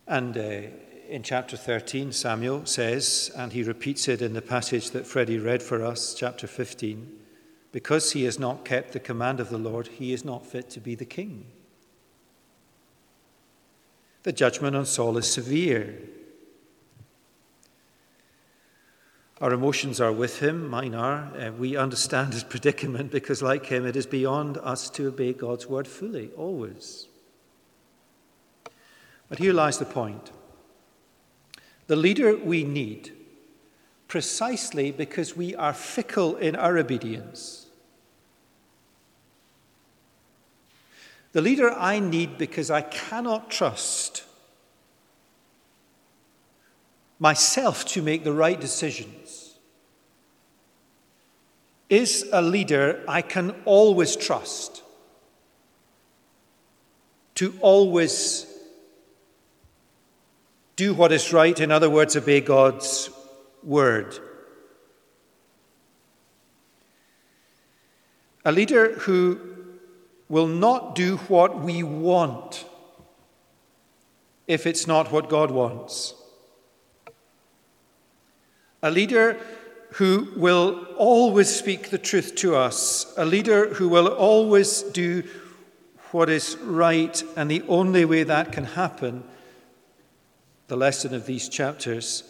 And 0.07 0.37
uh, 0.37 0.61
in 1.07 1.23
chapter 1.23 1.57
13, 1.57 2.11
Samuel 2.11 2.65
says, 2.65 3.31
and 3.35 3.53
he 3.53 3.63
repeats 3.63 4.07
it 4.07 4.21
in 4.21 4.33
the 4.33 4.41
passage 4.41 4.91
that 4.91 5.07
Freddie 5.07 5.39
read 5.39 5.63
for 5.63 5.83
us, 5.83 6.13
chapter 6.13 6.45
15 6.45 7.19
because 7.71 8.13
he 8.13 8.23
has 8.23 8.39
not 8.39 8.65
kept 8.65 8.93
the 8.93 8.99
command 8.99 9.39
of 9.39 9.49
the 9.49 9.57
Lord, 9.57 9.87
he 9.87 10.13
is 10.13 10.25
not 10.25 10.45
fit 10.45 10.69
to 10.71 10.79
be 10.79 10.95
the 10.95 11.05
king. 11.05 11.45
The 14.23 14.31
judgment 14.31 14.75
on 14.75 14.85
Saul 14.85 15.17
is 15.17 15.31
severe. 15.31 15.97
Our 19.41 19.53
emotions 19.53 20.01
are 20.01 20.11
with 20.11 20.39
him, 20.41 20.67
mine 20.69 20.93
are. 20.93 21.31
Uh, 21.37 21.51
we 21.51 21.77
understand 21.77 22.33
his 22.33 22.43
predicament 22.53 23.11
because, 23.11 23.41
like 23.41 23.67
him, 23.67 23.85
it 23.85 23.95
is 23.95 24.05
beyond 24.05 24.57
us 24.57 24.89
to 24.91 25.07
obey 25.07 25.33
God's 25.33 25.67
word 25.67 25.87
fully, 25.87 26.29
always. 26.35 27.07
But 29.29 29.39
here 29.39 29.53
lies 29.53 29.77
the 29.77 29.85
point 29.85 30.31
the 31.87 31.95
leader 31.95 32.37
we 32.37 32.63
need, 32.63 33.11
precisely 34.07 34.91
because 34.91 35.35
we 35.35 35.55
are 35.55 35.73
fickle 35.73 36.35
in 36.35 36.55
our 36.55 36.77
obedience. 36.77 37.65
The 41.31 41.41
leader 41.41 41.71
I 41.71 41.99
need 41.99 42.37
because 42.37 42.69
I 42.69 42.81
cannot 42.81 43.49
trust 43.49 44.23
myself 47.19 47.85
to 47.85 48.01
make 48.01 48.23
the 48.23 48.33
right 48.33 48.59
decisions 48.59 49.57
is 51.89 52.27
a 52.31 52.41
leader 52.41 53.03
I 53.07 53.21
can 53.21 53.51
always 53.65 54.15
trust, 54.15 54.83
to 57.35 57.53
always 57.61 58.45
do 60.75 60.93
what 60.93 61.11
is 61.11 61.33
right, 61.33 61.59
in 61.59 61.71
other 61.71 61.89
words, 61.89 62.15
obey 62.15 62.41
God's 62.41 63.09
word. 63.63 64.17
A 68.45 68.51
leader 68.51 68.93
who 68.99 69.39
will 70.29 70.47
not 70.47 70.95
do 70.95 71.17
what 71.17 71.59
we 71.59 71.83
want 71.83 72.65
if 74.47 74.65
it's 74.65 74.87
not 74.87 75.11
what 75.11 75.27
God 75.27 75.51
wants. 75.51 76.13
A 78.81 78.91
leader 78.91 79.37
who 79.93 80.31
will 80.35 80.85
always 80.97 81.53
speak 81.53 81.89
the 81.89 81.97
truth 81.97 82.35
to 82.35 82.55
us, 82.55 83.13
a 83.17 83.25
leader 83.25 83.73
who 83.73 83.89
will 83.89 84.07
always 84.07 84.83
do 84.83 85.23
what 86.11 86.29
is 86.29 86.57
right, 86.57 87.23
and 87.35 87.49
the 87.49 87.63
only 87.67 88.05
way 88.05 88.23
that 88.23 88.51
can 88.51 88.63
happen, 88.63 89.23
the 90.67 90.77
lesson 90.77 91.13
of 91.13 91.25
these 91.25 91.49
chapters, 91.49 92.23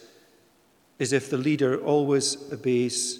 is 0.98 1.14
if 1.14 1.30
the 1.30 1.38
leader 1.38 1.78
always 1.82 2.38
obeys 2.52 3.20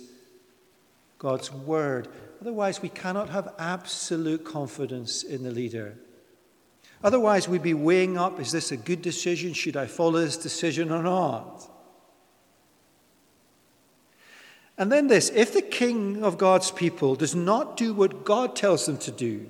God's 1.18 1.52
word. 1.52 2.08
Otherwise, 2.42 2.82
we 2.82 2.90
cannot 2.90 3.30
have 3.30 3.54
absolute 3.58 4.44
confidence 4.44 5.24
in 5.24 5.44
the 5.44 5.52
leader. 5.52 5.98
Otherwise, 7.04 7.48
we'd 7.48 7.64
be 7.64 7.74
weighing 7.74 8.18
up 8.18 8.40
is 8.40 8.52
this 8.52 8.72
a 8.72 8.78
good 8.78 9.02
decision? 9.02 9.54
Should 9.54 9.78
I 9.78 9.86
follow 9.86 10.20
this 10.20 10.38
decision 10.38 10.92
or 10.92 11.04
not? 11.04 11.70
And 14.80 14.90
then 14.90 15.08
this 15.08 15.30
if 15.36 15.54
the 15.54 15.62
king 15.62 16.24
of 16.24 16.38
God's 16.38 16.72
people 16.72 17.16
does 17.16 17.36
not 17.36 17.76
do 17.78 17.94
what 17.94 18.24
God 18.24 18.56
tells 18.56 18.86
them 18.86 18.98
to 19.00 19.12
do, 19.12 19.48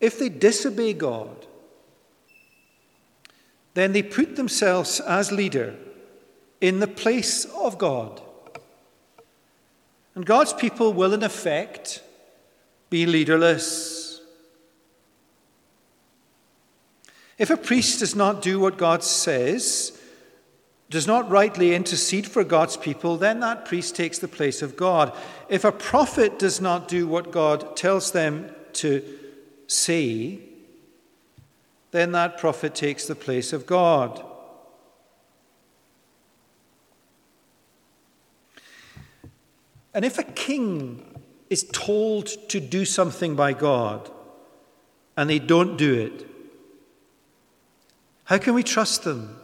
if 0.00 0.18
they 0.18 0.30
disobey 0.30 0.94
God, 0.94 1.46
then 3.74 3.92
they 3.92 4.02
put 4.02 4.36
themselves 4.36 5.00
as 5.00 5.30
leader 5.30 5.76
in 6.62 6.80
the 6.80 6.86
place 6.86 7.44
of 7.44 7.76
God. 7.76 8.22
And 10.14 10.24
God's 10.24 10.54
people 10.54 10.94
will, 10.94 11.12
in 11.12 11.22
effect, 11.22 12.02
be 12.88 13.04
leaderless. 13.04 14.22
If 17.36 17.50
a 17.50 17.56
priest 17.58 17.98
does 17.98 18.14
not 18.14 18.40
do 18.40 18.58
what 18.58 18.78
God 18.78 19.04
says, 19.04 19.95
does 20.88 21.06
not 21.06 21.28
rightly 21.30 21.74
intercede 21.74 22.26
for 22.26 22.44
God's 22.44 22.76
people, 22.76 23.16
then 23.16 23.40
that 23.40 23.64
priest 23.64 23.96
takes 23.96 24.18
the 24.18 24.28
place 24.28 24.62
of 24.62 24.76
God. 24.76 25.12
If 25.48 25.64
a 25.64 25.72
prophet 25.72 26.38
does 26.38 26.60
not 26.60 26.86
do 26.86 27.08
what 27.08 27.32
God 27.32 27.76
tells 27.76 28.12
them 28.12 28.54
to 28.74 29.02
say, 29.66 30.38
then 31.90 32.12
that 32.12 32.38
prophet 32.38 32.74
takes 32.74 33.06
the 33.06 33.16
place 33.16 33.52
of 33.52 33.66
God. 33.66 34.22
And 39.92 40.04
if 40.04 40.18
a 40.18 40.24
king 40.24 41.22
is 41.48 41.64
told 41.72 42.26
to 42.50 42.60
do 42.60 42.84
something 42.84 43.34
by 43.34 43.54
God 43.54 44.10
and 45.16 45.28
they 45.30 45.38
don't 45.38 45.76
do 45.76 45.94
it, 45.94 46.26
how 48.24 48.38
can 48.38 48.54
we 48.54 48.62
trust 48.62 49.04
them? 49.04 49.40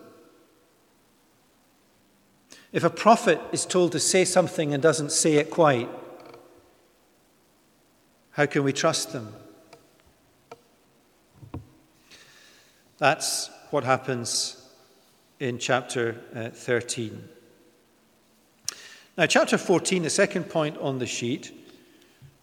If 2.73 2.85
a 2.85 2.91
prophet 2.91 3.41
is 3.53 3.67
told 3.67 3.93
to 3.93 4.01
say 4.01 4.25
something 4.25 4.73
and 4.73 4.83
doesn't 4.83 5.13
say 5.13 5.35
it 5.35 5.51
quite, 5.51 5.89
how 8.31 8.47
can 8.47 8.65
we 8.65 8.73
trust 8.73 9.13
them? 9.13 9.35
That's 12.97 13.51
what 13.71 13.85
happens 13.85 14.71
in 15.39 15.59
chapter 15.59 16.17
uh, 16.35 16.49
13. 16.51 17.29
Now, 19.19 19.27
chapter 19.27 19.59
14, 19.59 20.05
the 20.05 20.11
second 20.11 20.45
point 20.45 20.79
on 20.79 20.99
the 20.99 21.07
sheet 21.07 21.59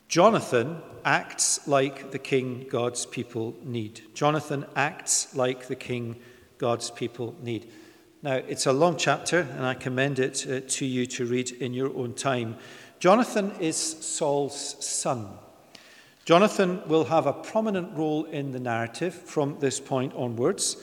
Jonathan 0.09 0.81
acts 1.05 1.67
like 1.67 2.11
the 2.11 2.19
king 2.19 2.65
God's 2.69 3.05
people 3.05 3.55
need. 3.63 4.01
Jonathan 4.15 4.65
acts 4.75 5.35
like 5.35 5.67
the 5.67 5.75
king 5.75 6.19
God's 6.57 6.89
people 6.89 7.35
need. 7.41 7.71
Now, 8.21 8.33
it's 8.33 8.65
a 8.65 8.73
long 8.73 8.97
chapter, 8.97 9.47
and 9.55 9.65
I 9.65 9.75
commend 9.75 10.19
it 10.19 10.45
uh, 10.45 10.59
to 10.67 10.85
you 10.85 11.05
to 11.05 11.25
read 11.25 11.51
in 11.51 11.73
your 11.73 11.95
own 11.95 12.13
time. 12.13 12.57
Jonathan 12.99 13.53
is 13.61 13.77
Saul's 13.77 14.75
son. 14.85 15.29
Jonathan 16.25 16.81
will 16.89 17.05
have 17.05 17.27
a 17.27 17.31
prominent 17.31 17.97
role 17.97 18.25
in 18.25 18.51
the 18.51 18.59
narrative 18.59 19.13
from 19.13 19.57
this 19.61 19.79
point 19.79 20.13
onwards. 20.15 20.75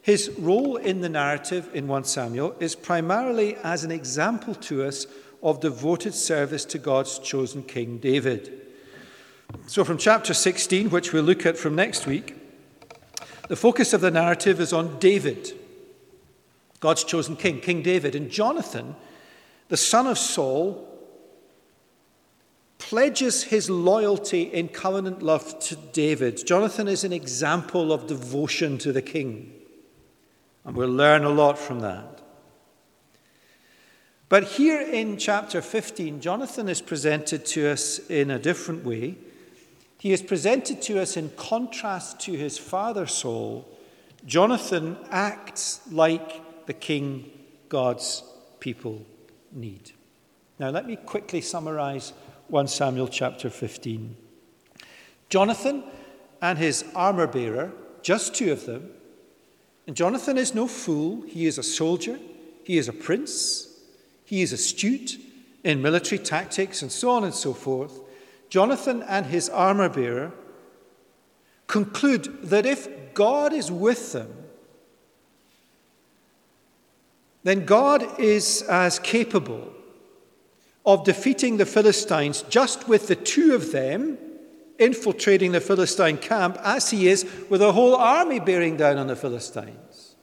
His 0.00 0.30
role 0.38 0.76
in 0.76 1.00
the 1.00 1.08
narrative 1.08 1.68
in 1.74 1.88
1 1.88 2.04
Samuel 2.04 2.54
is 2.60 2.76
primarily 2.76 3.56
as 3.64 3.82
an 3.82 3.90
example 3.90 4.54
to 4.54 4.84
us 4.84 5.08
of 5.42 5.58
devoted 5.58 6.14
service 6.14 6.64
to 6.66 6.78
God's 6.78 7.18
chosen 7.18 7.64
King 7.64 7.98
David. 7.98 8.62
So, 9.66 9.82
from 9.82 9.98
chapter 9.98 10.34
16, 10.34 10.90
which 10.90 11.12
we'll 11.12 11.24
look 11.24 11.46
at 11.46 11.58
from 11.58 11.74
next 11.74 12.06
week, 12.06 12.36
the 13.48 13.56
focus 13.56 13.92
of 13.92 14.00
the 14.00 14.12
narrative 14.12 14.60
is 14.60 14.72
on 14.72 15.00
David. 15.00 15.65
God's 16.76 17.04
chosen 17.04 17.36
king, 17.36 17.60
King 17.60 17.82
David. 17.82 18.14
And 18.14 18.30
Jonathan, 18.30 18.96
the 19.68 19.76
son 19.76 20.06
of 20.06 20.18
Saul, 20.18 20.86
pledges 22.78 23.44
his 23.44 23.70
loyalty 23.70 24.42
in 24.42 24.68
covenant 24.68 25.22
love 25.22 25.58
to 25.60 25.76
David. 25.76 26.46
Jonathan 26.46 26.88
is 26.88 27.04
an 27.04 27.12
example 27.12 27.92
of 27.92 28.06
devotion 28.06 28.78
to 28.78 28.92
the 28.92 29.02
king. 29.02 29.52
And 30.64 30.76
we'll 30.76 30.90
learn 30.90 31.24
a 31.24 31.30
lot 31.30 31.58
from 31.58 31.80
that. 31.80 32.22
But 34.28 34.44
here 34.44 34.80
in 34.80 35.16
chapter 35.18 35.62
15, 35.62 36.20
Jonathan 36.20 36.68
is 36.68 36.80
presented 36.80 37.46
to 37.46 37.68
us 37.68 37.98
in 38.10 38.30
a 38.30 38.38
different 38.38 38.84
way. 38.84 39.16
He 39.98 40.12
is 40.12 40.20
presented 40.20 40.82
to 40.82 41.00
us 41.00 41.16
in 41.16 41.30
contrast 41.36 42.20
to 42.20 42.32
his 42.32 42.58
father 42.58 43.06
Saul. 43.06 43.68
Jonathan 44.24 44.96
acts 45.10 45.80
like 45.90 46.42
the 46.66 46.74
king 46.74 47.30
God's 47.68 48.22
people 48.60 49.04
need. 49.52 49.92
Now, 50.58 50.70
let 50.70 50.86
me 50.86 50.96
quickly 50.96 51.40
summarize 51.40 52.12
1 52.48 52.68
Samuel 52.68 53.08
chapter 53.08 53.50
15. 53.50 54.16
Jonathan 55.28 55.84
and 56.40 56.58
his 56.58 56.84
armor 56.94 57.26
bearer, 57.26 57.72
just 58.02 58.34
two 58.34 58.52
of 58.52 58.66
them, 58.66 58.90
and 59.86 59.96
Jonathan 59.96 60.36
is 60.36 60.54
no 60.54 60.66
fool. 60.66 61.22
He 61.22 61.46
is 61.46 61.58
a 61.58 61.62
soldier, 61.62 62.18
he 62.64 62.78
is 62.78 62.88
a 62.88 62.92
prince, 62.92 63.68
he 64.24 64.42
is 64.42 64.52
astute 64.52 65.18
in 65.62 65.82
military 65.82 66.18
tactics, 66.18 66.82
and 66.82 66.90
so 66.90 67.10
on 67.10 67.24
and 67.24 67.34
so 67.34 67.52
forth. 67.52 68.00
Jonathan 68.48 69.02
and 69.02 69.26
his 69.26 69.48
armor 69.48 69.88
bearer 69.88 70.32
conclude 71.66 72.42
that 72.42 72.66
if 72.66 73.14
God 73.14 73.52
is 73.52 73.70
with 73.70 74.12
them, 74.12 74.32
then 77.46 77.64
God 77.64 78.18
is 78.18 78.62
as 78.62 78.98
capable 78.98 79.72
of 80.84 81.04
defeating 81.04 81.56
the 81.56 81.66
Philistines 81.66 82.42
just 82.48 82.88
with 82.88 83.08
the 83.08 83.16
two 83.16 83.54
of 83.54 83.72
them 83.72 84.18
infiltrating 84.78 85.52
the 85.52 85.60
Philistine 85.60 86.18
camp 86.18 86.58
as 86.62 86.90
he 86.90 87.08
is 87.08 87.24
with 87.48 87.62
a 87.62 87.72
whole 87.72 87.94
army 87.94 88.40
bearing 88.40 88.76
down 88.76 88.98
on 88.98 89.06
the 89.06 89.16
Philistines. 89.16 90.14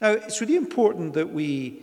Now, 0.00 0.10
it's 0.12 0.40
really 0.40 0.56
important 0.56 1.14
that 1.14 1.32
we 1.32 1.82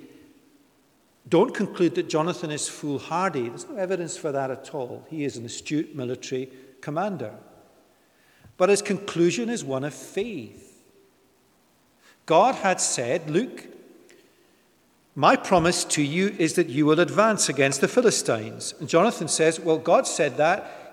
don't 1.27 1.53
conclude 1.53 1.95
that 1.95 2.07
Jonathan 2.07 2.51
is 2.51 2.69
foolhardy. 2.69 3.49
There's 3.49 3.67
no 3.67 3.77
evidence 3.77 4.15
for 4.15 4.31
that 4.31 4.51
at 4.51 4.73
all. 4.73 5.05
He 5.09 5.25
is 5.25 5.37
an 5.37 5.45
astute 5.45 5.95
military 5.95 6.49
commander. 6.81 7.33
But 8.57 8.69
his 8.69 8.81
conclusion 8.81 9.49
is 9.49 9.63
one 9.63 9.83
of 9.83 9.93
faith. 9.93 10.64
God 12.25 12.55
had 12.55 12.81
said, 12.81 13.29
Luke, 13.29 13.67
my 15.15 15.35
promise 15.35 15.83
to 15.85 16.01
you 16.01 16.35
is 16.37 16.53
that 16.55 16.67
you 16.67 16.85
will 16.85 16.99
advance 16.99 17.47
against 17.47 17.81
the 17.81 17.87
Philistines. 17.87 18.73
And 18.79 18.89
Jonathan 18.89 19.27
says, 19.27 19.59
Well, 19.59 19.77
God 19.77 20.07
said 20.07 20.37
that. 20.37 20.85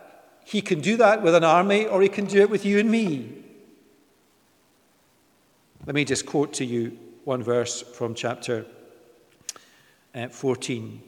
He 0.45 0.61
can 0.61 0.81
do 0.81 0.97
that 0.97 1.23
with 1.23 1.35
an 1.35 1.45
army, 1.45 1.87
or 1.87 2.03
he 2.03 2.09
can 2.09 2.27
do 2.27 2.41
it 2.41 2.51
with 2.51 2.65
you 2.65 2.79
and 2.79 2.91
me. 2.91 3.31
Let 5.87 5.95
me 5.95 6.05
just 6.05 6.27
quote 6.27 6.53
to 6.55 6.65
you 6.65 6.97
one 7.25 7.43
verse 7.43 7.83
from 7.83 8.15
chapter 8.15 8.67
uh, 10.15 10.29
14. 10.29 11.03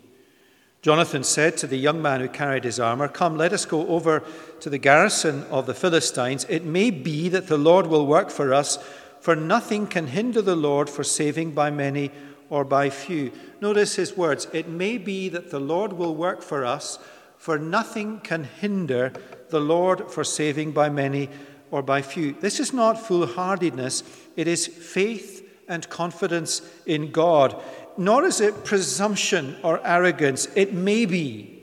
Jonathan 0.82 1.24
said 1.24 1.56
to 1.56 1.66
the 1.66 1.78
young 1.78 2.02
man 2.02 2.20
who 2.20 2.28
carried 2.28 2.64
his 2.64 2.78
armor, 2.78 3.08
Come, 3.08 3.36
let 3.36 3.52
us 3.52 3.64
go 3.64 3.86
over 3.88 4.22
to 4.60 4.68
the 4.68 4.78
garrison 4.78 5.44
of 5.44 5.66
the 5.66 5.74
Philistines. 5.74 6.44
It 6.48 6.64
may 6.64 6.90
be 6.90 7.28
that 7.30 7.46
the 7.46 7.56
Lord 7.56 7.86
will 7.86 8.06
work 8.06 8.30
for 8.30 8.52
us, 8.52 8.78
for 9.24 9.34
nothing 9.34 9.86
can 9.86 10.06
hinder 10.06 10.42
the 10.42 10.54
Lord 10.54 10.90
for 10.90 11.02
saving 11.02 11.52
by 11.52 11.70
many 11.70 12.10
or 12.50 12.62
by 12.62 12.90
few. 12.90 13.32
Notice 13.58 13.96
his 13.96 14.18
words 14.18 14.46
It 14.52 14.68
may 14.68 14.98
be 14.98 15.30
that 15.30 15.50
the 15.50 15.58
Lord 15.58 15.94
will 15.94 16.14
work 16.14 16.42
for 16.42 16.62
us, 16.62 16.98
for 17.38 17.58
nothing 17.58 18.20
can 18.20 18.44
hinder 18.44 19.14
the 19.48 19.60
Lord 19.60 20.10
for 20.10 20.24
saving 20.24 20.72
by 20.72 20.90
many 20.90 21.30
or 21.70 21.80
by 21.80 22.02
few. 22.02 22.34
This 22.34 22.60
is 22.60 22.74
not 22.74 23.00
foolhardiness, 23.00 24.02
it 24.36 24.46
is 24.46 24.66
faith 24.66 25.48
and 25.68 25.88
confidence 25.88 26.60
in 26.84 27.10
God. 27.10 27.58
Nor 27.96 28.26
is 28.26 28.42
it 28.42 28.62
presumption 28.62 29.56
or 29.62 29.80
arrogance. 29.86 30.48
It 30.54 30.74
may 30.74 31.06
be 31.06 31.62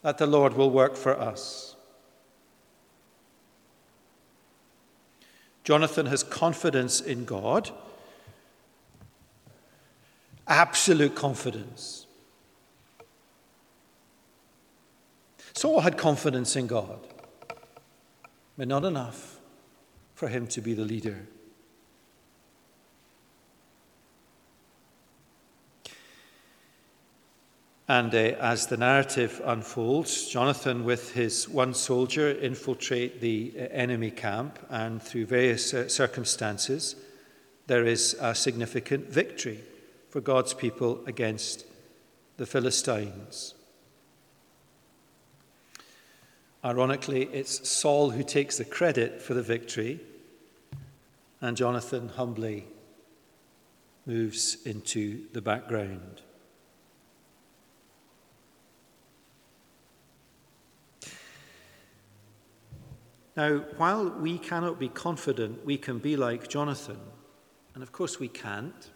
that 0.00 0.16
the 0.16 0.26
Lord 0.26 0.54
will 0.54 0.70
work 0.70 0.96
for 0.96 1.14
us. 1.20 1.67
Jonathan 5.68 6.06
has 6.06 6.22
confidence 6.22 6.98
in 6.98 7.26
God, 7.26 7.70
absolute 10.46 11.14
confidence. 11.14 12.06
Saul 15.52 15.80
had 15.80 15.98
confidence 15.98 16.56
in 16.56 16.68
God, 16.68 17.06
but 18.56 18.66
not 18.66 18.86
enough 18.86 19.40
for 20.14 20.28
him 20.28 20.46
to 20.46 20.62
be 20.62 20.72
the 20.72 20.86
leader. 20.86 21.26
And 27.88 28.14
uh, 28.14 28.18
as 28.18 28.66
the 28.66 28.76
narrative 28.76 29.40
unfolds, 29.42 30.28
Jonathan, 30.28 30.84
with 30.84 31.12
his 31.12 31.48
one 31.48 31.72
soldier, 31.72 32.30
infiltrate 32.30 33.22
the 33.22 33.54
uh, 33.56 33.62
enemy 33.70 34.10
camp, 34.10 34.58
and 34.68 35.02
through 35.02 35.24
various 35.24 35.72
uh, 35.72 35.88
circumstances, 35.88 36.96
there 37.66 37.86
is 37.86 38.14
a 38.20 38.34
significant 38.34 39.08
victory 39.08 39.60
for 40.10 40.20
God's 40.20 40.52
people 40.52 41.02
against 41.06 41.64
the 42.36 42.44
Philistines. 42.44 43.54
Ironically, 46.62 47.22
it's 47.32 47.66
Saul 47.68 48.10
who 48.10 48.22
takes 48.22 48.58
the 48.58 48.66
credit 48.66 49.22
for 49.22 49.32
the 49.32 49.42
victory, 49.42 50.00
and 51.40 51.56
Jonathan 51.56 52.10
humbly 52.10 52.66
moves 54.04 54.58
into 54.66 55.24
the 55.32 55.40
background. 55.40 56.20
Now, 63.38 63.58
while 63.76 64.10
we 64.10 64.36
cannot 64.36 64.80
be 64.80 64.88
confident 64.88 65.64
we 65.64 65.78
can 65.78 65.98
be 65.98 66.16
like 66.16 66.48
Jonathan, 66.48 66.98
and 67.72 67.84
of 67.84 67.92
course 67.92 68.18
we 68.18 68.26
can't, 68.26 68.90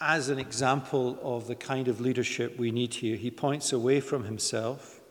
as 0.00 0.30
an 0.30 0.38
example 0.38 1.18
of 1.22 1.46
the 1.46 1.54
kind 1.54 1.88
of 1.88 2.00
leadership 2.00 2.58
we 2.58 2.70
need 2.70 2.94
here, 2.94 3.16
he 3.16 3.30
points 3.30 3.70
away 3.70 4.00
from 4.00 4.24
himself 4.24 5.02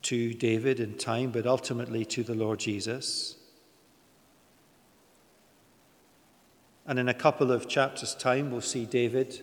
to 0.00 0.32
David 0.32 0.80
in 0.80 0.96
time, 0.96 1.30
but 1.30 1.46
ultimately 1.46 2.06
to 2.06 2.22
the 2.22 2.32
Lord 2.32 2.60
Jesus. 2.60 3.36
And 6.86 6.98
in 6.98 7.06
a 7.06 7.12
couple 7.12 7.52
of 7.52 7.68
chapters' 7.68 8.14
time, 8.14 8.50
we'll 8.50 8.62
see 8.62 8.86
David 8.86 9.42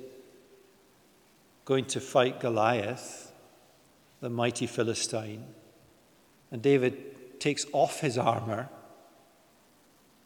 going 1.64 1.86
to 1.86 2.02
fight 2.02 2.40
Goliath 2.40 3.34
the 4.26 4.30
mighty 4.32 4.66
Philistine. 4.66 5.46
And 6.52 6.60
David 6.60 7.40
takes 7.40 7.64
off 7.72 8.00
his 8.00 8.18
armor. 8.18 8.70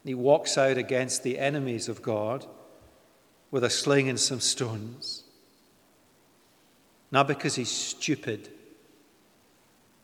He 0.06 0.14
walks 0.14 0.58
out 0.58 0.78
against 0.78 1.24
the 1.24 1.38
enemies 1.38 1.90
of 1.90 2.02
God 2.02 2.46
with 3.52 3.62
a 3.66 3.70
sling 3.70 4.08
and 4.08 4.18
some 4.18 4.40
stones. 4.40 5.26
Not 7.12 7.28
because 7.28 7.56
he's 7.56 7.70
stupid, 7.70 8.48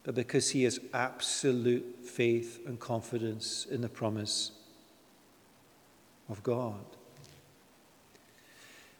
but 0.04 0.14
because 0.14 0.50
he 0.50 0.66
has 0.66 0.78
absolute 0.94 2.00
faith 2.04 2.60
and 2.68 2.78
confidence 2.78 3.66
in 3.66 3.80
the 3.80 3.88
promise 3.88 4.52
of 6.28 6.44
God. 6.44 6.84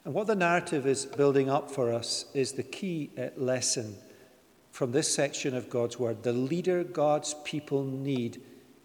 And 0.06 0.14
what 0.14 0.26
the 0.26 0.34
narrative 0.34 0.86
is 0.86 1.04
building 1.04 1.50
up 1.50 1.70
for 1.70 1.92
us 1.92 2.24
is 2.32 2.52
the 2.52 2.62
key 2.62 3.10
lesson 3.36 3.98
from 4.76 4.92
this 4.92 5.14
section 5.14 5.56
of 5.56 5.70
God's 5.70 5.98
Word. 5.98 6.22
The 6.22 6.34
leader 6.34 6.84
God's 6.84 7.34
people 7.44 7.82
need 7.82 8.42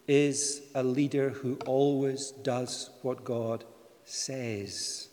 is 0.08 0.62
a 0.74 0.82
leader 0.82 1.28
who 1.28 1.58
always 1.66 2.30
does 2.30 2.88
what 3.02 3.24
God 3.24 3.66
says. 4.06 5.08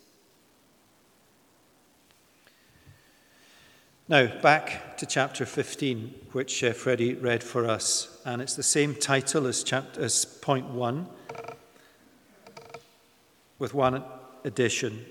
Now, 4.07 4.27
back 4.41 4.95
to 4.99 5.05
chapter 5.05 5.45
15, 5.45 6.15
which 6.31 6.63
uh, 6.63 6.71
Freddie 6.71 7.15
read 7.15 7.43
for 7.43 7.69
us, 7.69 8.17
and 8.25 8.41
it's 8.41 8.55
the 8.55 8.63
same 8.63 8.95
title 8.95 9.47
as, 9.47 9.63
chapter, 9.65 10.01
as 10.01 10.23
point 10.23 10.69
one, 10.69 11.09
with 13.59 13.73
one 13.73 14.01
addition. 14.45 15.05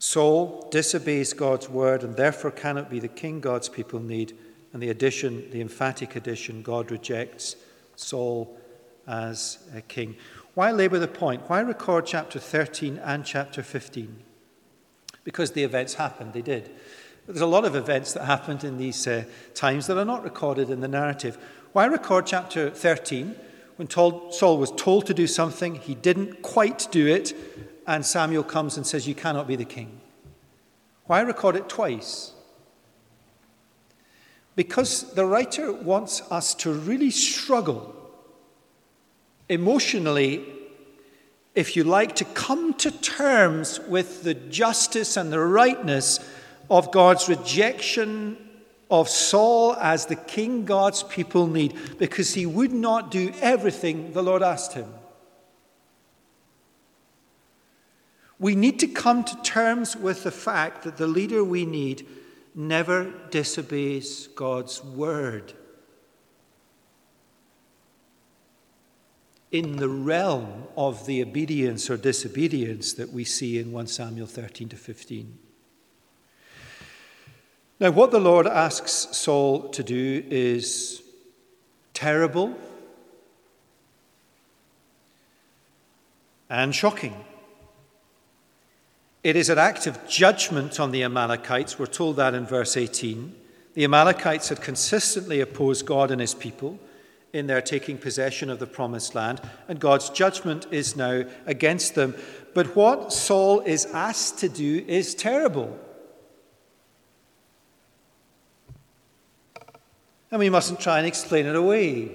Saul 0.00 0.66
disobeys 0.70 1.34
God's 1.34 1.68
word 1.68 2.02
and 2.02 2.16
therefore 2.16 2.50
cannot 2.50 2.88
be 2.88 3.00
the 3.00 3.06
king 3.06 3.38
God's 3.38 3.68
people 3.68 4.00
need. 4.00 4.36
And 4.72 4.82
the 4.82 4.88
addition, 4.88 5.50
the 5.50 5.60
emphatic 5.60 6.16
addition, 6.16 6.62
God 6.62 6.90
rejects 6.90 7.54
Saul 7.96 8.58
as 9.06 9.58
a 9.76 9.82
king. 9.82 10.16
Why 10.54 10.72
labour 10.72 10.98
the 10.98 11.06
point? 11.06 11.42
Why 11.48 11.60
record 11.60 12.06
chapter 12.06 12.38
13 12.38 12.96
and 13.04 13.26
chapter 13.26 13.62
15? 13.62 14.22
Because 15.22 15.52
the 15.52 15.64
events 15.64 15.94
happened, 15.94 16.32
they 16.32 16.40
did. 16.40 16.70
But 17.26 17.34
There's 17.34 17.42
a 17.42 17.46
lot 17.46 17.66
of 17.66 17.76
events 17.76 18.14
that 18.14 18.24
happened 18.24 18.64
in 18.64 18.78
these 18.78 19.06
uh, 19.06 19.24
times 19.54 19.86
that 19.86 19.98
are 19.98 20.04
not 20.06 20.24
recorded 20.24 20.70
in 20.70 20.80
the 20.80 20.88
narrative. 20.88 21.36
Why 21.74 21.84
record 21.84 22.26
chapter 22.26 22.70
13? 22.70 23.36
When 23.76 23.86
told, 23.86 24.34
Saul 24.34 24.56
was 24.56 24.72
told 24.72 25.04
to 25.06 25.14
do 25.14 25.26
something, 25.26 25.74
he 25.74 25.94
didn't 25.94 26.40
quite 26.40 26.88
do 26.90 27.06
it, 27.06 27.34
and 27.90 28.06
Samuel 28.06 28.44
comes 28.44 28.76
and 28.76 28.86
says, 28.86 29.08
You 29.08 29.16
cannot 29.16 29.48
be 29.48 29.56
the 29.56 29.64
king. 29.64 30.00
Why 31.06 31.20
record 31.22 31.56
it 31.56 31.68
twice? 31.68 32.32
Because 34.54 35.12
the 35.14 35.24
writer 35.24 35.72
wants 35.72 36.22
us 36.30 36.54
to 36.56 36.72
really 36.72 37.10
struggle 37.10 37.96
emotionally, 39.48 40.44
if 41.56 41.74
you 41.74 41.82
like, 41.82 42.14
to 42.16 42.24
come 42.26 42.74
to 42.74 42.92
terms 42.92 43.80
with 43.80 44.22
the 44.22 44.34
justice 44.34 45.16
and 45.16 45.32
the 45.32 45.40
rightness 45.40 46.20
of 46.70 46.92
God's 46.92 47.28
rejection 47.28 48.36
of 48.88 49.08
Saul 49.08 49.74
as 49.74 50.06
the 50.06 50.16
king 50.16 50.64
God's 50.64 51.02
people 51.02 51.48
need, 51.48 51.98
because 51.98 52.34
he 52.34 52.46
would 52.46 52.72
not 52.72 53.10
do 53.10 53.32
everything 53.40 54.12
the 54.12 54.22
Lord 54.22 54.44
asked 54.44 54.74
him. 54.74 54.86
We 58.40 58.54
need 58.54 58.80
to 58.80 58.88
come 58.88 59.22
to 59.22 59.42
terms 59.42 59.94
with 59.94 60.24
the 60.24 60.30
fact 60.30 60.82
that 60.84 60.96
the 60.96 61.06
leader 61.06 61.44
we 61.44 61.66
need 61.66 62.06
never 62.54 63.12
disobeys 63.30 64.28
God's 64.28 64.82
word. 64.82 65.52
In 69.52 69.76
the 69.76 69.88
realm 69.88 70.64
of 70.74 71.04
the 71.04 71.22
obedience 71.22 71.90
or 71.90 71.98
disobedience 71.98 72.94
that 72.94 73.12
we 73.12 73.24
see 73.24 73.58
in 73.58 73.72
1 73.72 73.86
Samuel 73.88 74.26
13 74.26 74.70
to 74.70 74.76
15. 74.76 75.38
Now, 77.78 77.90
what 77.90 78.10
the 78.10 78.20
Lord 78.20 78.46
asks 78.46 79.08
Saul 79.12 79.68
to 79.70 79.82
do 79.82 80.24
is 80.30 81.02
terrible, 81.92 82.54
and 86.48 86.74
shocking. 86.74 87.14
It 89.22 89.36
is 89.36 89.50
an 89.50 89.58
act 89.58 89.86
of 89.86 90.08
judgment 90.08 90.80
on 90.80 90.92
the 90.92 91.04
Amalekites. 91.04 91.78
We're 91.78 91.86
told 91.86 92.16
that 92.16 92.34
in 92.34 92.46
verse 92.46 92.76
18. 92.76 93.34
The 93.74 93.84
Amalekites 93.84 94.48
had 94.48 94.62
consistently 94.62 95.40
opposed 95.40 95.84
God 95.84 96.10
and 96.10 96.20
his 96.20 96.34
people 96.34 96.78
in 97.32 97.46
their 97.46 97.60
taking 97.60 97.98
possession 97.98 98.50
of 98.50 98.58
the 98.58 98.66
promised 98.66 99.14
land, 99.14 99.40
and 99.68 99.78
God's 99.78 100.10
judgment 100.10 100.66
is 100.72 100.96
now 100.96 101.24
against 101.46 101.94
them. 101.94 102.16
But 102.54 102.74
what 102.74 103.12
Saul 103.12 103.60
is 103.60 103.86
asked 103.86 104.38
to 104.38 104.48
do 104.48 104.84
is 104.88 105.14
terrible. 105.14 105.78
And 110.32 110.40
we 110.40 110.50
mustn't 110.50 110.80
try 110.80 110.98
and 110.98 111.06
explain 111.06 111.46
it 111.46 111.54
away. 111.54 112.10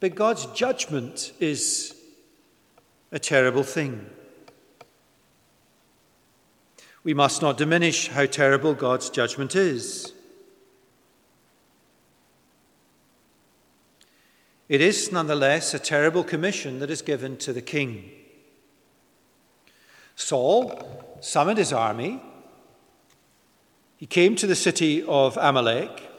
But 0.00 0.14
God's 0.14 0.46
judgment 0.46 1.32
is 1.40 1.93
a 3.14 3.18
terrible 3.20 3.62
thing. 3.62 4.10
We 7.04 7.14
must 7.14 7.40
not 7.40 7.56
diminish 7.56 8.08
how 8.08 8.26
terrible 8.26 8.74
God's 8.74 9.08
judgment 9.08 9.54
is. 9.54 10.12
It 14.68 14.80
is 14.80 15.12
nonetheless 15.12 15.74
a 15.74 15.78
terrible 15.78 16.24
commission 16.24 16.80
that 16.80 16.90
is 16.90 17.02
given 17.02 17.36
to 17.36 17.52
the 17.52 17.62
king. 17.62 18.10
Saul 20.16 21.16
summoned 21.20 21.58
his 21.58 21.72
army. 21.72 22.20
He 23.96 24.06
came 24.06 24.34
to 24.36 24.48
the 24.48 24.56
city 24.56 25.04
of 25.04 25.36
Amalek 25.36 26.10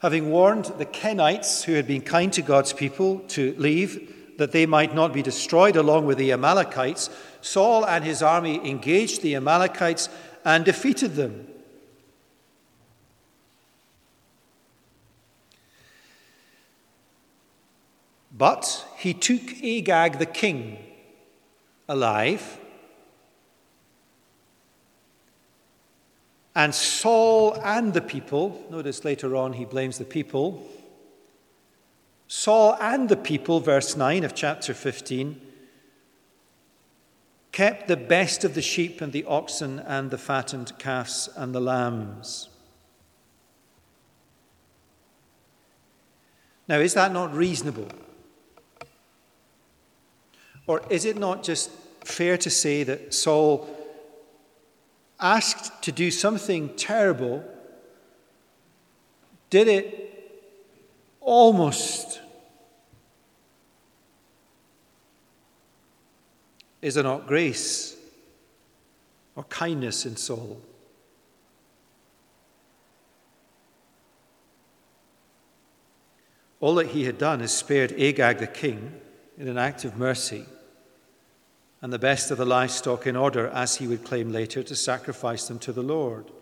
having 0.00 0.30
warned 0.30 0.66
the 0.76 0.84
Kenites, 0.84 1.62
who 1.62 1.74
had 1.74 1.86
been 1.86 2.02
kind 2.02 2.32
to 2.32 2.42
God's 2.42 2.72
people, 2.72 3.20
to 3.28 3.54
leave, 3.56 4.12
that 4.38 4.52
they 4.52 4.66
might 4.66 4.94
not 4.94 5.12
be 5.12 5.22
destroyed 5.22 5.76
along 5.76 6.06
with 6.06 6.18
the 6.18 6.32
Amalekites, 6.32 7.10
Saul 7.40 7.86
and 7.86 8.04
his 8.04 8.22
army 8.22 8.68
engaged 8.68 9.22
the 9.22 9.34
Amalekites 9.34 10.08
and 10.44 10.64
defeated 10.64 11.14
them. 11.14 11.46
But 18.36 18.84
he 18.96 19.14
took 19.14 19.62
Agag 19.62 20.18
the 20.18 20.26
king 20.26 20.78
alive 21.88 22.58
And 26.54 26.74
Saul 26.74 27.60
and 27.64 27.92
the 27.92 28.00
people, 28.00 28.64
notice 28.70 29.04
later 29.04 29.34
on 29.34 29.54
he 29.54 29.64
blames 29.64 29.98
the 29.98 30.04
people. 30.04 30.64
Saul 32.36 32.76
and 32.80 33.08
the 33.08 33.16
people, 33.16 33.60
verse 33.60 33.96
9 33.96 34.24
of 34.24 34.34
chapter 34.34 34.74
15, 34.74 35.40
kept 37.52 37.86
the 37.86 37.96
best 37.96 38.42
of 38.42 38.54
the 38.54 38.60
sheep 38.60 39.00
and 39.00 39.12
the 39.12 39.22
oxen 39.24 39.78
and 39.78 40.10
the 40.10 40.18
fattened 40.18 40.76
calves 40.76 41.28
and 41.36 41.54
the 41.54 41.60
lambs. 41.60 42.48
Now, 46.66 46.80
is 46.80 46.92
that 46.94 47.12
not 47.12 47.32
reasonable? 47.32 47.88
Or 50.66 50.82
is 50.90 51.04
it 51.04 51.16
not 51.16 51.44
just 51.44 51.70
fair 52.02 52.36
to 52.38 52.50
say 52.50 52.82
that 52.82 53.14
Saul 53.14 53.70
asked 55.20 55.84
to 55.84 55.92
do 55.92 56.10
something 56.10 56.74
terrible, 56.74 57.44
did 59.50 59.68
it 59.68 60.04
almost. 61.24 62.20
Is 66.84 66.96
there 66.96 67.02
not 67.02 67.26
grace 67.26 67.96
or 69.36 69.44
kindness 69.44 70.04
in 70.04 70.16
Saul? 70.16 70.60
All 76.60 76.74
that 76.74 76.88
he 76.88 77.04
had 77.04 77.16
done 77.16 77.40
is 77.40 77.52
spared 77.52 77.92
Agag 77.92 78.36
the 78.36 78.46
king 78.46 79.00
in 79.38 79.48
an 79.48 79.56
act 79.56 79.86
of 79.86 79.96
mercy 79.96 80.44
and 81.80 81.90
the 81.90 81.98
best 81.98 82.30
of 82.30 82.36
the 82.36 82.44
livestock 82.44 83.06
in 83.06 83.16
order, 83.16 83.48
as 83.48 83.76
he 83.76 83.86
would 83.86 84.04
claim 84.04 84.30
later, 84.30 84.62
to 84.62 84.76
sacrifice 84.76 85.48
them 85.48 85.58
to 85.60 85.72
the 85.72 85.82
Lord. 85.82 86.32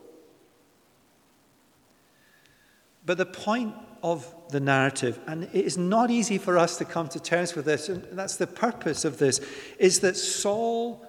But 3.07 3.17
the 3.17 3.27
point 3.27 3.77
of 4.03 4.35
the 4.51 4.61
narrative, 4.61 5.19
and 5.27 5.45
it 5.45 5.65
is 5.65 5.79
not 5.79 6.11
easy 6.11 6.38
for 6.38 6.59
us 6.59 6.77
to 6.79 6.85
come 6.85 7.09
to 7.09 7.21
terms 7.21 7.55
with 7.55 7.65
this, 7.65 7.88
and 7.88 8.05
that's 8.12 8.37
the 8.37 8.47
purpose 8.47 9.05
of 9.05 9.19
this, 9.19 9.41
is 9.79 10.01
that 10.01 10.17
Saul 10.17 11.07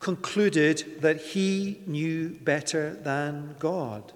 concluded 0.00 1.00
that 1.00 1.20
he 1.20 1.82
knew 1.86 2.30
better 2.30 2.94
than 2.94 3.54
God. 3.58 4.12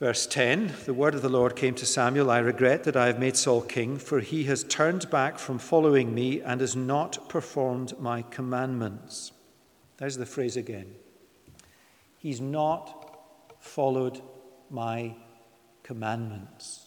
Verse 0.00 0.28
10 0.28 0.74
The 0.84 0.94
word 0.94 1.14
of 1.14 1.22
the 1.22 1.28
Lord 1.28 1.56
came 1.56 1.74
to 1.74 1.86
Samuel 1.86 2.30
I 2.30 2.38
regret 2.38 2.84
that 2.84 2.96
I 2.96 3.06
have 3.06 3.18
made 3.18 3.36
Saul 3.36 3.62
king, 3.62 3.98
for 3.98 4.20
he 4.20 4.44
has 4.44 4.62
turned 4.64 5.10
back 5.10 5.38
from 5.38 5.58
following 5.58 6.14
me 6.14 6.40
and 6.40 6.60
has 6.60 6.76
not 6.76 7.28
performed 7.28 7.98
my 7.98 8.22
commandments. 8.22 9.32
There's 9.96 10.16
the 10.16 10.26
phrase 10.26 10.56
again. 10.56 10.94
He's 12.18 12.40
not 12.40 13.18
followed 13.58 14.20
my 14.70 15.16
commandments. 15.82 16.86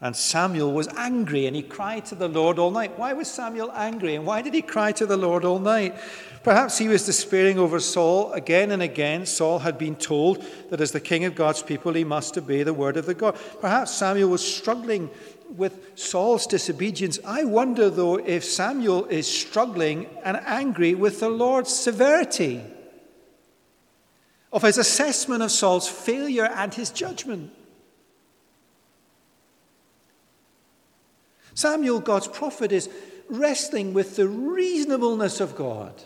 And 0.00 0.14
Samuel 0.14 0.72
was 0.72 0.86
angry 0.96 1.46
and 1.46 1.56
he 1.56 1.62
cried 1.62 2.04
to 2.06 2.14
the 2.14 2.28
Lord 2.28 2.58
all 2.58 2.70
night. 2.70 2.98
Why 2.98 3.14
was 3.14 3.28
Samuel 3.28 3.72
angry 3.72 4.14
and 4.14 4.26
why 4.26 4.42
did 4.42 4.54
he 4.54 4.62
cry 4.62 4.92
to 4.92 5.06
the 5.06 5.16
Lord 5.16 5.44
all 5.44 5.58
night? 5.58 5.96
Perhaps 6.44 6.76
he 6.76 6.88
was 6.88 7.06
despairing 7.06 7.58
over 7.58 7.80
Saul. 7.80 8.30
Again 8.34 8.70
and 8.70 8.82
again, 8.82 9.24
Saul 9.24 9.60
had 9.60 9.78
been 9.78 9.96
told 9.96 10.44
that 10.68 10.80
as 10.82 10.92
the 10.92 11.00
king 11.00 11.24
of 11.24 11.34
God's 11.34 11.62
people, 11.62 11.94
he 11.94 12.04
must 12.04 12.36
obey 12.36 12.62
the 12.62 12.74
word 12.74 12.98
of 12.98 13.06
the 13.06 13.14
God. 13.14 13.38
Perhaps 13.62 13.92
Samuel 13.92 14.28
was 14.28 14.46
struggling 14.46 15.08
with 15.48 15.92
Saul's 15.94 16.46
disobedience. 16.46 17.18
I 17.24 17.44
wonder, 17.44 17.88
though, 17.88 18.16
if 18.16 18.44
Samuel 18.44 19.06
is 19.06 19.26
struggling 19.26 20.06
and 20.22 20.36
angry 20.44 20.94
with 20.94 21.18
the 21.18 21.30
Lord's 21.30 21.74
severity 21.74 22.62
of 24.52 24.62
his 24.62 24.76
assessment 24.76 25.42
of 25.42 25.50
Saul's 25.50 25.88
failure 25.88 26.44
and 26.44 26.74
his 26.74 26.90
judgment. 26.90 27.52
Samuel, 31.54 32.00
God's 32.00 32.28
prophet, 32.28 32.70
is 32.70 32.90
wrestling 33.30 33.94
with 33.94 34.16
the 34.16 34.28
reasonableness 34.28 35.40
of 35.40 35.56
God 35.56 36.02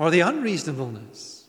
or 0.00 0.10
the 0.10 0.20
unreasonableness. 0.20 1.44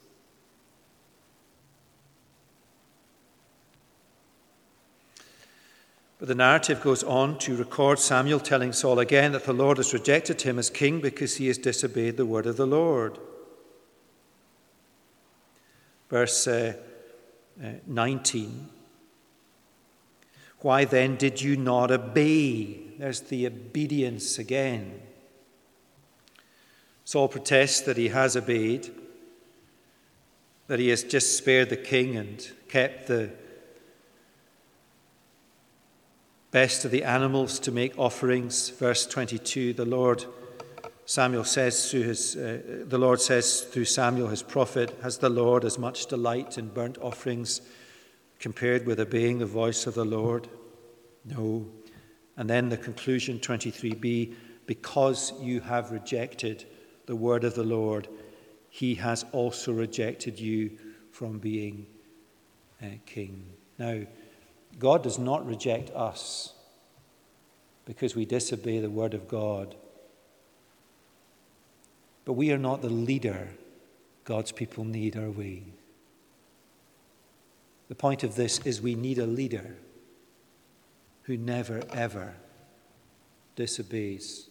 But 6.20 6.28
the 6.28 6.36
narrative 6.36 6.82
goes 6.82 7.02
on 7.04 7.40
to 7.40 7.56
record 7.56 7.98
Samuel 7.98 8.42
telling 8.42 8.74
Saul 8.74 9.00
again 9.00 9.32
that 9.32 9.46
the 9.46 9.54
Lord 9.54 9.78
has 9.78 9.94
rejected 9.94 10.42
him 10.42 10.60
as 10.60 10.70
king 10.70 11.00
because 11.00 11.38
he 11.38 11.48
has 11.48 11.58
disobeyed 11.58 12.18
the 12.18 12.26
word 12.26 12.46
of 12.46 12.58
the 12.58 12.68
Lord. 12.68 13.18
Verse 16.10 16.46
uh, 16.46 16.74
uh, 17.64 17.70
19 17.88 18.70
why 20.62 20.86
then 20.86 21.16
did 21.16 21.42
you 21.42 21.58
not 21.58 21.90
obey? 21.90 22.82
There's 23.00 23.22
the 23.22 23.48
obedience 23.48 24.38
again. 24.38 25.02
Saul 27.04 27.28
protests 27.28 27.82
that 27.82 27.98
he 27.98 28.10
has 28.10 28.36
obeyed, 28.36 28.90
that 30.68 30.80
he 30.80 30.90
has 30.90 31.04
just 31.04 31.38
spared 31.38 31.70
the 31.70 31.78
king 31.78 32.16
and 32.16 32.52
kept 32.68 33.08
the 33.08 33.32
best 36.52 36.86
of 36.86 36.92
the 36.92 37.04
animals 37.04 37.60
to 37.60 37.72
make 37.72 37.98
offerings. 37.98 38.70
Verse 38.70 39.06
22 39.06 39.74
the 39.74 39.86
Lord, 39.86 40.26
Samuel 41.06 41.44
says 41.44 41.90
through 41.90 42.04
his, 42.04 42.36
uh, 42.36 42.84
the 42.86 42.98
Lord 42.98 43.20
says 43.20 43.62
through 43.62 43.86
Samuel, 43.86 44.28
his 44.28 44.44
prophet, 44.44 44.98
Has 45.02 45.18
the 45.18 45.30
Lord 45.30 45.66
as 45.66 45.80
much 45.80 46.06
delight 46.06 46.58
in 46.58 46.70
burnt 46.70 46.98
offerings 47.00 47.62
compared 48.40 48.86
with 48.86 49.00
obeying 49.00 49.40
the 49.40 49.46
voice 49.46 49.88
of 49.88 49.94
the 49.94 50.06
Lord? 50.06 50.48
No. 51.26 51.68
And 52.38 52.50
then 52.50 52.70
the 52.70 52.78
conclusion 52.78 53.40
23b 53.40 54.34
because 54.66 55.34
you 55.42 55.60
have 55.60 55.92
rejected 55.92 56.66
the 57.12 57.16
word 57.18 57.44
of 57.44 57.56
the 57.56 57.64
Lord, 57.66 58.08
he 58.70 58.96
has 58.96 59.26
also 59.34 59.74
rejected 59.74 60.40
you 60.40 60.72
from 61.12 61.40
being 61.40 61.86
uh, 62.82 62.86
king. 63.06 63.52
Now, 63.78 64.04
God 64.80 65.04
does 65.04 65.20
not 65.20 65.46
reject 65.46 65.90
us 65.90 66.54
because 67.84 68.16
we 68.16 68.24
disobey 68.24 68.80
the 68.80 68.90
word 68.90 69.14
of 69.14 69.28
God. 69.28 69.76
But 72.24 72.34
we 72.36 72.54
are 72.54 72.58
not 72.58 72.82
the 72.82 72.88
leader 72.90 73.50
God's 74.24 74.54
people 74.54 74.86
need, 74.86 75.18
are 75.18 75.32
we? 75.32 75.66
The 77.90 77.96
point 77.96 78.24
of 78.24 78.36
this 78.36 78.60
is 78.60 78.82
we 78.82 78.96
need 78.96 79.18
a 79.18 79.28
leader 79.28 79.76
who 81.24 81.36
never, 81.36 81.82
ever 81.92 82.36
disobeys 83.58 84.48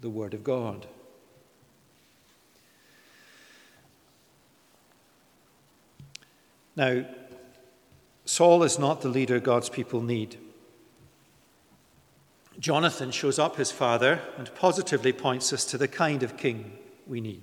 the 0.00 0.10
Word 0.10 0.34
of 0.34 0.44
God. 0.44 0.86
Now, 6.76 7.04
Saul 8.24 8.62
is 8.62 8.78
not 8.78 9.00
the 9.00 9.08
leader 9.08 9.40
God's 9.40 9.68
people 9.68 10.00
need. 10.00 10.36
Jonathan 12.58 13.10
shows 13.10 13.38
up 13.38 13.56
his 13.56 13.72
father 13.72 14.20
and 14.36 14.54
positively 14.54 15.12
points 15.12 15.52
us 15.52 15.64
to 15.64 15.78
the 15.78 15.88
kind 15.88 16.22
of 16.22 16.36
king 16.36 16.78
we 17.06 17.20
need. 17.20 17.42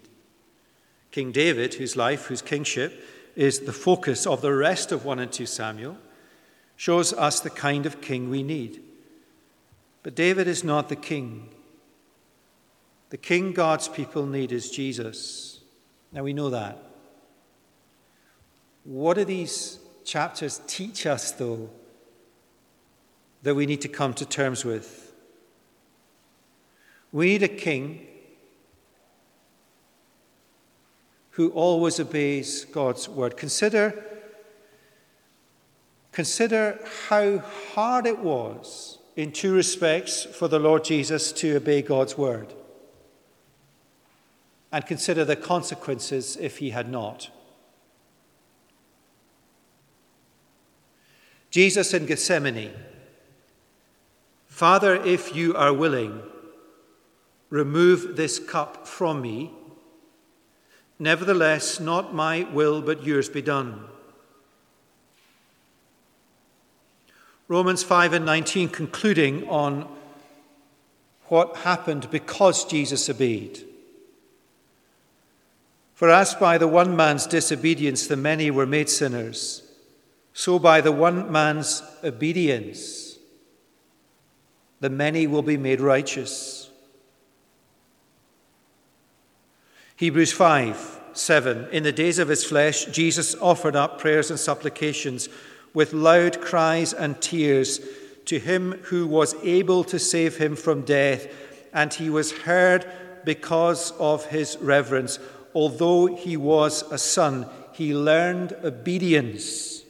King 1.12 1.32
David, 1.32 1.76
whose 1.76 1.96
life, 1.96 2.26
whose 2.26 2.42
kingship 2.42 3.04
is 3.36 3.62
the 3.62 3.74
focus 3.74 4.26
of 4.26 4.42
the 4.42 4.54
rest 4.54 4.92
of 4.92 5.06
1 5.06 5.20
and 5.20 5.32
2 5.32 5.46
Samuel, 5.46 5.98
shows 6.76 7.14
us 7.14 7.40
the 7.40 7.50
kind 7.50 7.86
of 7.86 8.02
king 8.02 8.30
we 8.30 8.44
need. 8.44 8.82
But 10.04 10.16
David 10.16 10.48
is 10.48 10.64
not 10.64 10.90
the 10.90 10.96
king. 10.96 11.50
The 13.10 13.18
king 13.18 13.54
God's 13.54 13.88
people 13.88 14.26
need 14.26 14.52
is 14.52 14.70
Jesus. 14.70 15.62
Now 16.12 16.24
we 16.24 16.34
know 16.34 16.50
that. 16.50 16.78
What 18.84 19.16
do 19.16 19.26
these 19.26 19.80
chapters 20.04 20.62
teach 20.68 21.06
us, 21.06 21.32
though, 21.32 21.70
that 23.44 23.56
we 23.56 23.66
need 23.66 23.82
to 23.82 23.88
come 23.88 24.14
to 24.16 24.26
terms 24.26 24.66
with? 24.66 25.14
We 27.12 27.28
need 27.28 27.44
a 27.44 27.48
king 27.48 28.08
who 31.32 31.50
always 31.52 32.00
obeys 32.00 32.66
God's 32.66 33.08
word. 33.08 33.38
Consider, 33.38 34.04
consider 36.12 36.80
how 37.10 37.40
hard 37.74 38.06
it 38.06 38.20
was, 38.20 38.98
in 39.16 39.32
two 39.32 39.54
respects, 39.54 40.24
for 40.24 40.48
the 40.48 40.60
Lord 40.60 40.84
Jesus 40.84 41.32
to 41.34 41.56
obey 41.56 41.82
God's 41.82 42.18
word. 42.18 42.54
And 44.72 44.86
consider 44.86 45.24
the 45.24 45.36
consequences 45.36 46.38
if 46.40 46.58
he 46.58 46.72
had 46.72 46.90
not. 46.90 47.30
Jesus 51.50 51.94
in 51.94 52.06
Gethsemane, 52.06 52.72
Father, 54.48 54.96
if 54.96 55.36
you 55.36 55.56
are 55.56 55.72
willing, 55.72 56.22
remove 57.50 58.16
this 58.16 58.40
cup 58.40 58.88
from 58.88 59.22
me. 59.22 59.52
Nevertheless, 61.00 61.80
not 61.80 62.14
my 62.14 62.48
will, 62.52 62.82
but 62.82 63.04
yours 63.04 63.30
be 63.30 63.42
done. 63.42 63.86
Romans 67.48 67.84
5 67.84 68.14
and 68.14 68.26
19, 68.26 68.70
concluding 68.70 69.48
on 69.48 69.88
what 71.26 71.58
happened 71.58 72.10
because 72.12 72.66
Jesus 72.66 73.10
obeyed. 73.10 73.67
For 75.98 76.12
as 76.12 76.36
by 76.36 76.60
the 76.60 76.68
one 76.68 76.96
man's 76.96 77.26
disobedience 77.26 78.06
the 78.06 78.16
many 78.16 78.52
were 78.52 78.68
made 78.68 78.88
sinners, 78.88 79.64
so 80.32 80.60
by 80.60 80.80
the 80.80 80.92
one 80.92 81.32
man's 81.32 81.82
obedience, 82.04 83.18
the 84.80 84.92
many 84.92 85.26
will 85.26 85.42
be 85.42 85.58
made 85.58 85.82
righteous. 85.82 86.70
Hebrews 89.96 90.32
5 90.34 91.00
7. 91.14 91.68
In 91.72 91.82
the 91.82 91.92
days 91.92 92.20
of 92.20 92.28
his 92.28 92.44
flesh, 92.44 92.86
Jesus 92.86 93.34
offered 93.34 93.76
up 93.76 94.00
prayers 94.00 94.30
and 94.30 94.40
supplications 94.40 95.30
with 95.74 95.94
loud 95.94 96.42
cries 96.42 96.94
and 96.94 97.20
tears 97.20 97.80
to 98.26 98.38
him 98.38 98.74
who 98.84 99.08
was 99.08 99.34
able 99.42 99.84
to 99.86 99.98
save 99.98 100.38
him 100.38 100.56
from 100.56 100.84
death, 100.84 101.26
and 101.74 101.92
he 101.92 102.12
was 102.12 102.32
heard 102.32 102.86
because 103.26 103.94
of 103.94 104.28
his 104.28 104.58
reverence. 104.62 105.18
Although 105.54 106.16
he 106.16 106.38
was 106.38 106.84
a 106.92 106.98
son, 106.98 107.48
he 107.74 107.94
learned 107.94 108.54
obedience 108.64 109.84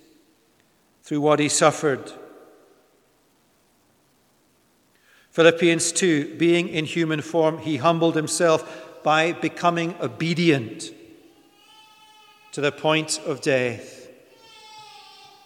through 1.04 1.22
what 1.22 1.40
he 1.40 1.50
suffered. 1.50 2.12
Philippians 5.32 5.92
2 5.92 6.36
Being 6.38 6.68
in 6.68 6.86
human 6.86 7.22
form, 7.22 7.60
he 7.60 7.78
humbled 7.78 8.16
himself 8.16 9.04
by 9.04 9.32
becoming 9.32 9.96
obedient 10.02 10.92
to 12.52 12.62
the 12.62 12.72
point 12.72 13.20
of 13.26 13.42
death, 13.42 14.10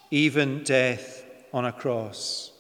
even 0.09 0.63
death 0.63 1.23
on 1.53 1.65
a 1.65 1.71
cross. 1.71 2.51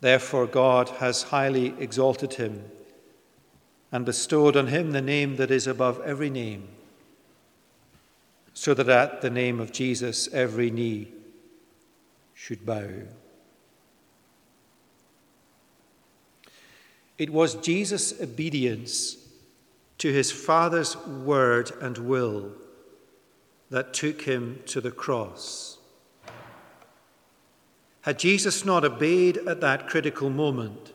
Therefore, 0.00 0.46
God 0.46 0.90
has 0.90 1.22
highly 1.22 1.74
exalted 1.80 2.34
him 2.34 2.70
and 3.94 4.04
bestowed 4.04 4.56
on 4.56 4.66
him 4.66 4.90
the 4.90 5.00
name 5.00 5.36
that 5.36 5.52
is 5.52 5.68
above 5.68 6.00
every 6.00 6.28
name 6.28 6.66
so 8.52 8.74
that 8.74 8.88
at 8.88 9.20
the 9.20 9.30
name 9.30 9.60
of 9.60 9.70
Jesus 9.70 10.26
every 10.32 10.68
knee 10.68 11.06
should 12.34 12.66
bow. 12.66 12.90
It 17.18 17.30
was 17.30 17.54
Jesus' 17.54 18.20
obedience 18.20 19.16
to 19.98 20.12
his 20.12 20.32
Father's 20.32 20.96
word 21.06 21.70
and 21.80 21.96
will 21.98 22.50
that 23.70 23.94
took 23.94 24.22
him 24.22 24.58
to 24.66 24.80
the 24.80 24.90
cross. 24.90 25.78
Had 28.00 28.18
Jesus 28.18 28.64
not 28.64 28.84
obeyed 28.84 29.36
at 29.46 29.60
that 29.60 29.88
critical 29.88 30.30
moment, 30.30 30.93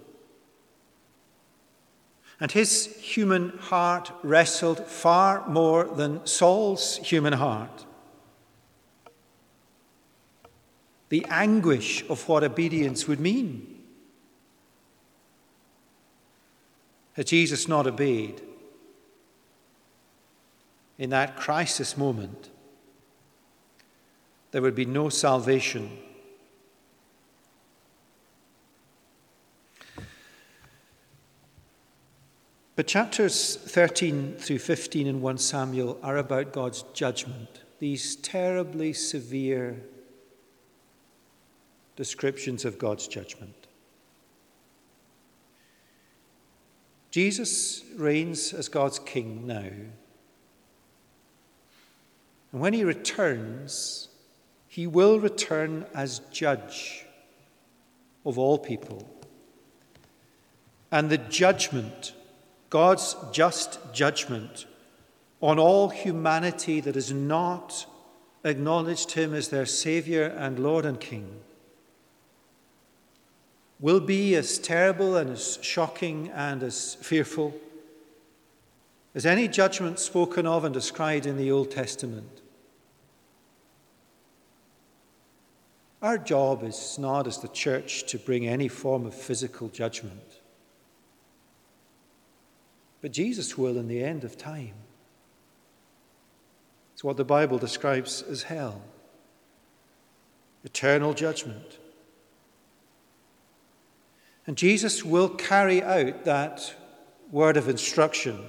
and 2.39 2.51
his 2.51 2.85
human 2.97 3.57
heart 3.57 4.11
wrestled 4.23 4.85
far 4.85 5.47
more 5.49 5.83
than 5.83 6.25
Saul's 6.25 6.97
human 6.97 7.33
heart. 7.33 7.85
The 11.09 11.25
anguish 11.29 12.07
of 12.07 12.27
what 12.29 12.43
obedience 12.43 13.07
would 13.07 13.19
mean. 13.19 13.83
Had 17.13 17.27
Jesus 17.27 17.67
not 17.67 17.87
obeyed 17.87 18.41
in 20.97 21.09
that 21.09 21.35
crisis 21.35 21.97
moment, 21.97 22.49
there 24.51 24.61
would 24.61 24.75
be 24.75 24.85
no 24.85 25.09
salvation 25.09 25.97
But 32.79 32.87
chapters 32.87 33.57
13 33.57 34.35
through 34.37 34.59
15 34.59 35.05
in 35.05 35.21
1 35.21 35.37
Samuel 35.37 35.99
are 36.01 36.15
about 36.15 36.53
God's 36.53 36.83
judgment, 36.93 37.59
these 37.79 38.15
terribly 38.15 38.93
severe 38.93 39.83
descriptions 41.97 42.63
of 42.63 42.79
God's 42.79 43.05
judgment. 43.05 43.67
Jesus 47.11 47.83
reigns 47.97 48.53
as 48.53 48.69
God's 48.69 48.99
king 48.99 49.45
now. 49.45 49.57
And 52.53 52.61
when 52.61 52.71
he 52.71 52.85
returns, 52.85 54.07
he 54.69 54.87
will 54.87 55.19
return 55.19 55.85
as 55.93 56.19
judge 56.31 57.03
of 58.25 58.39
all 58.39 58.57
people. 58.57 59.05
And 60.93 61.09
the 61.09 61.17
judgment 61.17 62.13
God's 62.69 63.15
just 63.31 63.79
judgment 63.93 64.65
on 65.41 65.57
all 65.57 65.89
humanity 65.89 66.79
that 66.81 66.95
has 66.95 67.11
not 67.11 67.85
acknowledged 68.43 69.11
him 69.11 69.33
as 69.33 69.49
their 69.49 69.65
Savior 69.65 70.23
and 70.25 70.59
Lord 70.59 70.85
and 70.85 70.99
King 70.99 71.39
will 73.79 73.99
be 73.99 74.35
as 74.35 74.57
terrible 74.57 75.15
and 75.15 75.29
as 75.29 75.57
shocking 75.61 76.29
and 76.33 76.61
as 76.63 76.95
fearful 76.95 77.53
as 79.15 79.25
any 79.25 79.47
judgment 79.47 79.99
spoken 79.99 80.45
of 80.45 80.63
and 80.63 80.73
described 80.73 81.25
in 81.25 81.37
the 81.37 81.51
Old 81.51 81.71
Testament. 81.71 82.41
Our 86.01 86.17
job 86.17 86.63
is 86.63 86.97
not 86.99 87.27
as 87.27 87.39
the 87.39 87.47
church 87.47 88.05
to 88.07 88.17
bring 88.17 88.47
any 88.47 88.67
form 88.67 89.05
of 89.05 89.13
physical 89.13 89.67
judgment. 89.69 90.28
But 93.01 93.11
Jesus 93.11 93.57
will 93.57 93.77
in 93.77 93.87
the 93.87 94.03
end 94.03 94.23
of 94.23 94.37
time. 94.37 94.73
It's 96.93 97.03
what 97.03 97.17
the 97.17 97.23
Bible 97.23 97.57
describes 97.57 98.21
as 98.23 98.43
hell 98.43 98.81
eternal 100.65 101.13
judgment. 101.13 101.77
And 104.45 104.57
Jesus 104.57 105.05
will 105.05 105.29
carry 105.29 105.81
out 105.81 106.25
that 106.25 106.75
word 107.31 107.55
of 107.55 107.69
instruction. 107.69 108.43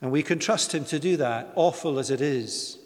And 0.00 0.10
we 0.10 0.22
can 0.22 0.38
trust 0.38 0.74
him 0.74 0.84
to 0.86 0.98
do 0.98 1.16
that, 1.18 1.52
awful 1.54 1.98
as 1.98 2.10
it 2.10 2.20
is. 2.20 2.78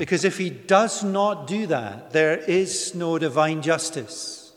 Because 0.00 0.24
if 0.24 0.38
He 0.38 0.48
does 0.48 1.04
not 1.04 1.46
do 1.46 1.66
that, 1.66 2.12
there 2.12 2.38
is 2.38 2.94
no 2.94 3.18
divine 3.18 3.60
justice. 3.60 4.54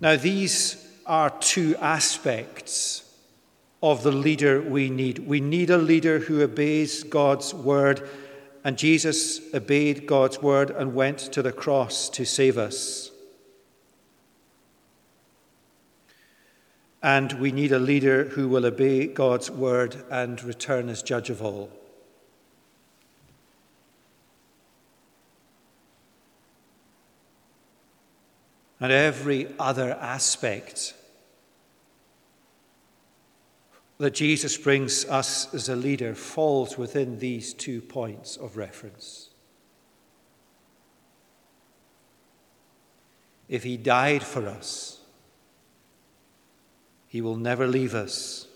Now, 0.00 0.14
these 0.14 0.76
are 1.06 1.30
two 1.30 1.74
aspects 1.80 3.02
of 3.82 4.04
the 4.04 4.12
leader 4.12 4.62
we 4.62 4.88
need. 4.88 5.18
We 5.18 5.40
need 5.40 5.68
a 5.68 5.76
leader 5.76 6.20
who 6.20 6.40
obeys 6.40 7.02
God's 7.02 7.52
word, 7.52 8.08
and 8.62 8.78
Jesus 8.78 9.40
obeyed 9.52 10.06
God's 10.06 10.40
word 10.40 10.70
and 10.70 10.94
went 10.94 11.18
to 11.32 11.42
the 11.42 11.50
cross 11.50 12.08
to 12.10 12.24
save 12.24 12.58
us. 12.58 13.11
And 17.02 17.32
we 17.34 17.50
need 17.50 17.72
a 17.72 17.78
leader 17.78 18.24
who 18.24 18.48
will 18.48 18.64
obey 18.64 19.06
God's 19.06 19.50
word 19.50 20.04
and 20.10 20.42
return 20.44 20.88
as 20.88 21.02
judge 21.02 21.30
of 21.30 21.42
all. 21.42 21.70
And 28.78 28.90
every 28.90 29.48
other 29.58 29.92
aspect 29.92 30.94
that 33.98 34.14
Jesus 34.14 34.56
brings 34.56 35.04
us 35.04 35.52
as 35.54 35.68
a 35.68 35.76
leader 35.76 36.16
falls 36.16 36.76
within 36.76 37.20
these 37.20 37.54
two 37.54 37.80
points 37.80 38.36
of 38.36 38.56
reference. 38.56 39.30
If 43.48 43.62
he 43.62 43.76
died 43.76 44.24
for 44.24 44.48
us, 44.48 45.01
he 47.12 47.20
will 47.20 47.36
never 47.36 47.66
leave 47.66 47.94
us. 47.94 48.46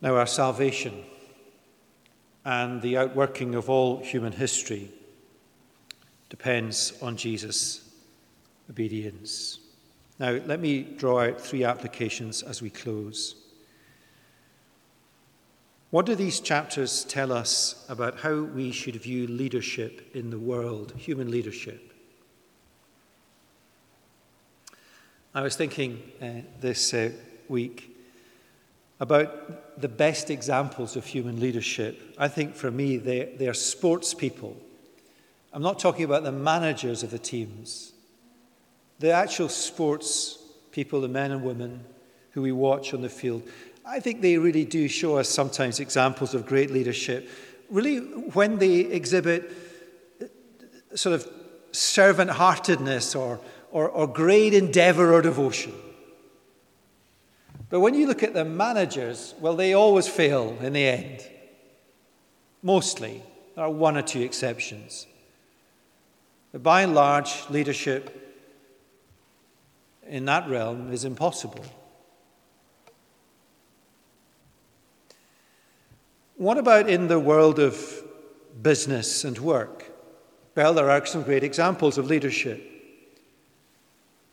Now, 0.00 0.14
our 0.14 0.28
salvation 0.28 1.02
and 2.44 2.80
the 2.82 2.96
outworking 2.96 3.56
of 3.56 3.68
all 3.68 3.98
human 3.98 4.30
history 4.30 4.92
depends 6.28 6.92
on 7.02 7.16
Jesus' 7.16 7.90
obedience. 8.70 9.58
Now, 10.20 10.30
let 10.46 10.60
me 10.60 10.82
draw 10.82 11.18
out 11.18 11.40
three 11.40 11.64
applications 11.64 12.44
as 12.44 12.62
we 12.62 12.70
close. 12.70 13.34
What 15.90 16.06
do 16.06 16.14
these 16.14 16.40
chapters 16.40 17.04
tell 17.04 17.32
us 17.32 17.84
about 17.88 18.20
how 18.20 18.42
we 18.42 18.72
should 18.72 18.96
view 18.96 19.26
leadership 19.26 20.14
in 20.14 20.30
the 20.30 20.38
world, 20.38 20.92
human 20.96 21.30
leadership? 21.30 21.92
I 25.34 25.42
was 25.42 25.56
thinking 25.56 26.02
uh, 26.20 26.48
this 26.60 26.92
uh, 26.92 27.12
week 27.48 27.96
about 28.98 29.80
the 29.80 29.88
best 29.88 30.30
examples 30.30 30.96
of 30.96 31.04
human 31.04 31.40
leadership. 31.40 32.14
I 32.18 32.28
think 32.28 32.54
for 32.54 32.70
me, 32.70 32.96
they, 32.96 33.34
they 33.36 33.46
are 33.46 33.54
sports 33.54 34.14
people 34.14 34.56
I'm 35.56 35.62
not 35.62 35.78
talking 35.78 36.04
about 36.04 36.22
the 36.22 36.32
managers 36.32 37.02
of 37.02 37.10
the 37.10 37.18
teams, 37.18 37.94
the 38.98 39.12
actual 39.12 39.48
sports 39.48 40.36
people, 40.70 41.00
the 41.00 41.08
men 41.08 41.30
and 41.30 41.42
women 41.42 41.82
who 42.32 42.42
we 42.42 42.52
watch 42.52 42.92
on 42.92 43.00
the 43.00 43.08
field. 43.08 43.42
I 43.86 44.00
think 44.00 44.20
they 44.20 44.36
really 44.36 44.64
do 44.64 44.88
show 44.88 45.16
us 45.16 45.28
sometimes 45.28 45.78
examples 45.78 46.34
of 46.34 46.44
great 46.44 46.70
leadership. 46.70 47.30
Really, 47.70 47.98
when 47.98 48.58
they 48.58 48.80
exhibit 48.80 49.52
uh, 50.20 50.96
sort 50.96 51.14
of 51.14 51.28
servant 51.70 52.30
heartedness 52.30 53.14
or, 53.14 53.38
or, 53.70 53.88
or 53.88 54.08
great 54.08 54.54
endeavor 54.54 55.14
or 55.14 55.22
devotion. 55.22 55.72
But 57.70 57.80
when 57.80 57.94
you 57.94 58.06
look 58.06 58.22
at 58.22 58.34
the 58.34 58.44
managers, 58.44 59.34
well, 59.40 59.54
they 59.54 59.74
always 59.74 60.08
fail 60.08 60.56
in 60.60 60.72
the 60.72 60.86
end. 60.86 61.26
Mostly. 62.62 63.22
There 63.54 63.64
are 63.64 63.70
one 63.70 63.96
or 63.96 64.02
two 64.02 64.20
exceptions. 64.20 65.06
But 66.52 66.62
by 66.62 66.82
and 66.82 66.94
large, 66.94 67.44
leadership 67.50 68.22
in 70.06 70.24
that 70.26 70.48
realm 70.48 70.92
is 70.92 71.04
impossible. 71.04 71.64
What 76.36 76.58
about 76.58 76.88
in 76.88 77.08
the 77.08 77.18
world 77.18 77.58
of 77.58 78.02
business 78.60 79.24
and 79.24 79.38
work? 79.38 79.90
Well, 80.54 80.74
there 80.74 80.90
are 80.90 81.04
some 81.06 81.22
great 81.22 81.42
examples 81.42 81.96
of 81.98 82.06
leadership. 82.06 82.62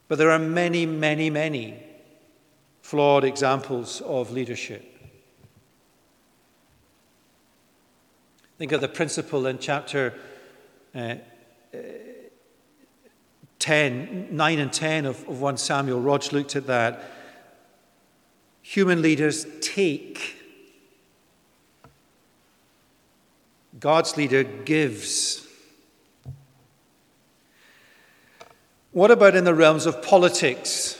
But 0.07 0.17
there 0.17 0.31
are 0.31 0.39
many, 0.39 0.85
many, 0.85 1.29
many 1.29 1.81
flawed 2.81 3.23
examples 3.23 4.01
of 4.01 4.31
leadership. 4.31 4.89
Think 8.57 8.73
of 8.73 8.81
the 8.81 8.87
principle 8.87 9.47
in 9.47 9.57
chapter 9.59 10.13
uh, 10.93 11.15
10, 13.59 14.27
9 14.29 14.59
and 14.59 14.73
10 14.73 15.05
of, 15.05 15.27
of 15.27 15.39
1 15.39 15.57
Samuel, 15.57 16.01
Rog 16.01 16.31
looked 16.33 16.55
at 16.57 16.67
that. 16.67 17.11
Human 18.61 19.01
leaders 19.01 19.45
take. 19.61 20.42
God's 23.83 24.15
leader 24.15 24.43
gives. 24.45 25.45
What 28.93 29.11
about 29.11 29.35
in 29.35 29.43
the 29.43 29.53
realms 29.53 29.85
of 29.85 30.01
politics? 30.01 30.97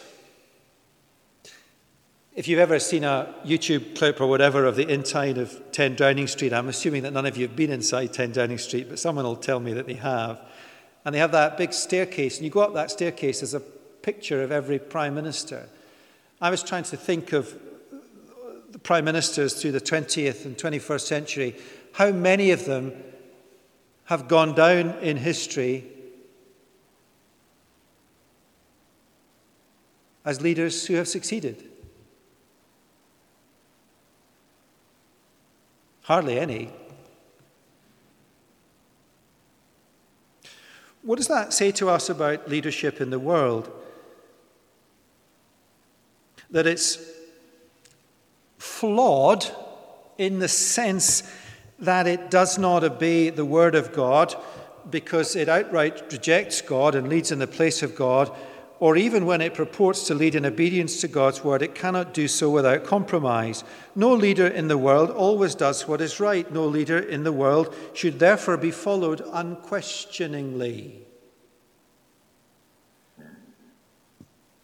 If 2.35 2.49
you've 2.49 2.59
ever 2.59 2.79
seen 2.79 3.05
a 3.05 3.33
YouTube 3.45 3.95
clip 3.95 4.19
or 4.19 4.27
whatever 4.27 4.65
of 4.65 4.75
the 4.75 4.85
inside 4.85 5.37
of 5.37 5.71
10 5.71 5.95
Downing 5.95 6.27
Street, 6.27 6.51
I'm 6.51 6.67
assuming 6.67 7.03
that 7.03 7.13
none 7.13 7.25
of 7.25 7.37
you 7.37 7.47
have 7.47 7.55
been 7.55 7.71
inside 7.71 8.11
10 8.11 8.33
Downing 8.33 8.57
Street, 8.57 8.89
but 8.89 8.99
someone 8.99 9.23
will 9.23 9.37
tell 9.37 9.61
me 9.61 9.71
that 9.71 9.87
they 9.87 9.93
have. 9.93 10.41
And 11.05 11.15
they 11.15 11.19
have 11.19 11.31
that 11.31 11.57
big 11.57 11.71
staircase, 11.71 12.35
and 12.35 12.43
you 12.43 12.51
go 12.51 12.59
up 12.59 12.73
that 12.73 12.91
staircase, 12.91 13.39
there's 13.39 13.53
a 13.53 13.61
picture 13.61 14.43
of 14.43 14.51
every 14.51 14.77
prime 14.77 15.15
minister. 15.15 15.69
I 16.41 16.49
was 16.49 16.61
trying 16.61 16.83
to 16.83 16.97
think 16.97 17.31
of 17.31 17.57
the 18.71 18.79
prime 18.79 19.05
ministers 19.05 19.53
through 19.53 19.71
the 19.71 19.79
20th 19.79 20.43
and 20.43 20.57
21st 20.57 21.01
century. 21.01 21.55
How 21.93 22.11
many 22.11 22.49
of 22.51 22.65
them 22.65 22.91
have 24.05 24.27
gone 24.27 24.55
down 24.55 24.95
in 24.99 25.17
history 25.17 25.85
as 30.25 30.41
leaders 30.41 30.87
who 30.87 30.95
have 30.95 31.07
succeeded? 31.07 31.63
Hardly 36.01 36.39
any. 36.39 36.71
What 41.03 41.17
does 41.17 41.27
that 41.27 41.53
say 41.53 41.71
to 41.73 41.89
us 41.89 42.09
about 42.09 42.49
leadership 42.49 43.01
in 43.01 43.11
the 43.11 43.19
world? 43.19 43.69
That 46.49 46.65
it's 46.65 46.97
flawed 48.57 49.45
in 50.17 50.39
the 50.39 50.47
sense 50.47 51.23
that 51.79 52.07
it 52.07 52.29
does 52.29 52.57
not 52.57 52.83
obey 52.83 53.29
the 53.29 53.45
Word 53.45 53.75
of 53.75 53.93
God 53.93 54.35
because 54.89 55.35
it 55.35 55.49
outright 55.49 56.11
rejects 56.11 56.61
God 56.61 56.95
and 56.95 57.07
leads 57.07 57.31
in 57.31 57.39
the 57.39 57.47
place 57.47 57.81
of 57.81 57.95
God, 57.95 58.31
or 58.79 58.97
even 58.97 59.25
when 59.25 59.39
it 59.39 59.53
purports 59.53 60.07
to 60.07 60.13
lead 60.13 60.35
in 60.35 60.45
obedience 60.45 60.99
to 61.01 61.07
God's 61.07 61.43
Word, 61.43 61.61
it 61.61 61.73
cannot 61.73 62.13
do 62.13 62.27
so 62.27 62.49
without 62.49 62.83
compromise. 62.83 63.63
No 63.95 64.13
leader 64.13 64.47
in 64.47 64.67
the 64.67 64.77
world 64.77 65.09
always 65.09 65.55
does 65.55 65.87
what 65.87 66.01
is 66.01 66.19
right. 66.19 66.51
No 66.51 66.65
leader 66.65 66.99
in 66.99 67.23
the 67.23 67.31
world 67.31 67.73
should 67.93 68.19
therefore 68.19 68.57
be 68.57 68.71
followed 68.71 69.21
unquestioningly. 69.31 70.99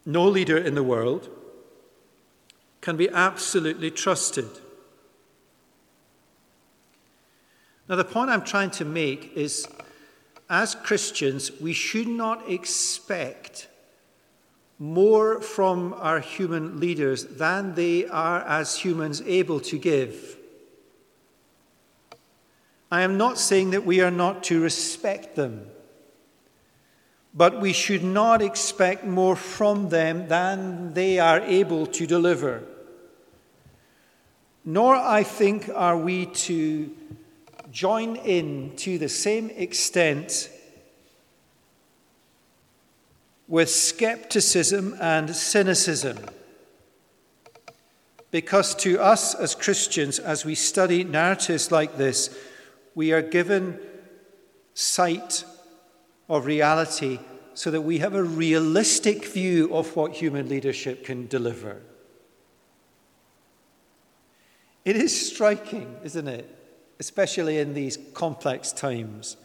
No 0.06 0.28
leader 0.28 0.58
in 0.58 0.76
the 0.76 0.84
world 0.84 1.30
can 2.82 2.98
be 2.98 3.10
absolutely 3.10 3.92
trusted. 3.92 4.48
Now, 7.90 7.96
the 7.96 8.06
point 8.06 8.30
I'm 8.30 8.44
trying 8.44 8.70
to 8.72 8.86
make 8.86 9.36
is 9.36 9.68
as 10.48 10.76
Christians, 10.76 11.52
we 11.60 11.74
should 11.74 12.08
not 12.08 12.48
expect 12.48 13.68
more 14.78 15.42
from 15.42 15.94
our 15.98 16.20
human 16.20 16.80
leaders 16.80 17.26
than 17.26 17.74
they 17.74 18.06
are 18.06 18.42
as 18.42 18.78
humans 18.78 19.24
able 19.26 19.60
to 19.62 19.78
give. 19.78 20.38
I 22.92 23.02
am 23.02 23.18
not 23.18 23.38
saying 23.40 23.72
that 23.72 23.86
we 23.86 24.02
are 24.02 24.12
not 24.12 24.44
to 24.46 24.62
respect 24.62 25.36
them, 25.36 25.68
but 27.34 27.60
we 27.60 27.74
should 27.74 28.04
not 28.04 28.42
expect 28.42 29.04
more 29.04 29.36
from 29.36 29.90
them 29.90 30.28
than 30.28 30.94
they 30.94 31.20
are 31.20 31.40
able 31.42 31.88
to 31.88 32.06
deliver. 32.08 32.64
nor, 34.64 34.96
I 34.96 35.24
think, 35.24 35.70
are 35.74 35.98
we 35.98 36.28
to 36.28 36.96
join 37.72 38.16
in 38.16 38.76
to 38.78 38.98
the 38.98 39.10
same 39.10 39.50
extent 39.52 40.50
with 43.48 43.70
skepticism 43.70 44.96
and 45.02 45.36
cynicism. 45.36 46.18
Because 48.32 48.76
to 48.76 49.00
us 49.00 49.34
as 49.34 49.56
Christians, 49.56 50.20
as 50.20 50.46
we 50.46 50.54
study 50.54 51.04
narratives 51.04 51.72
like 51.72 51.98
this, 51.98 52.38
we 52.94 53.12
are 53.12 53.24
given 53.24 53.80
sight 54.76 55.44
of 56.30 56.46
reality 56.46 57.20
so 57.56 57.72
that 57.72 57.82
we 57.82 57.98
have 57.98 58.14
a 58.14 58.24
realistic 58.24 59.26
view 59.26 59.74
of 59.74 59.96
what 59.96 60.14
human 60.14 60.48
leadership 60.48 61.04
can 61.04 61.28
deliver. 61.28 61.82
It 64.86 64.96
is 64.96 65.30
striking, 65.30 65.98
isn't 66.04 66.28
it? 66.28 66.59
Especially 67.00 67.60
in 67.60 67.74
these 67.74 67.98
complex 68.14 68.72
times, 68.72 69.38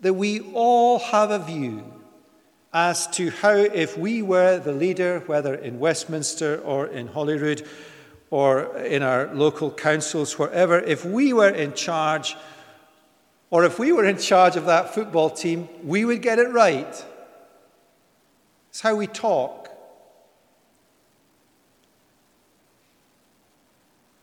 that 0.00 0.14
we 0.14 0.40
all 0.52 0.98
have 0.98 1.30
a 1.30 1.38
view 1.38 1.82
as 2.72 3.06
to 3.08 3.30
how, 3.30 3.54
if 3.54 3.96
we 3.96 4.22
were 4.22 4.58
the 4.58 4.72
leader, 4.72 5.20
whether 5.26 5.54
in 5.54 5.78
Westminster 5.78 6.58
or 6.58 6.86
in 6.86 7.06
Holyrood 7.08 7.66
or 8.30 8.76
in 8.78 9.02
our 9.02 9.34
local 9.34 9.70
councils, 9.70 10.38
wherever, 10.38 10.78
if 10.78 11.04
we 11.04 11.32
were 11.32 11.48
in 11.48 11.72
charge, 11.72 12.36
or 13.50 13.64
if 13.64 13.78
we 13.78 13.92
were 13.92 14.04
in 14.04 14.18
charge 14.18 14.56
of 14.56 14.66
that 14.66 14.94
football 14.94 15.30
team, 15.30 15.68
we 15.82 16.04
would 16.04 16.20
get 16.20 16.38
it 16.38 16.50
right. 16.50 17.04
It's 18.68 18.80
how 18.80 18.94
we 18.94 19.06
talk. 19.06 19.65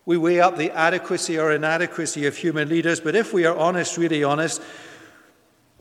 We 0.05 0.17
weigh 0.17 0.41
up 0.41 0.57
the 0.57 0.71
adequacy 0.71 1.39
or 1.39 1.51
inadequacy 1.51 2.25
of 2.25 2.35
human 2.35 2.67
leaders, 2.67 2.99
but 2.99 3.15
if 3.15 3.33
we 3.33 3.45
are 3.45 3.55
honest, 3.55 3.97
really 3.97 4.23
honest, 4.23 4.61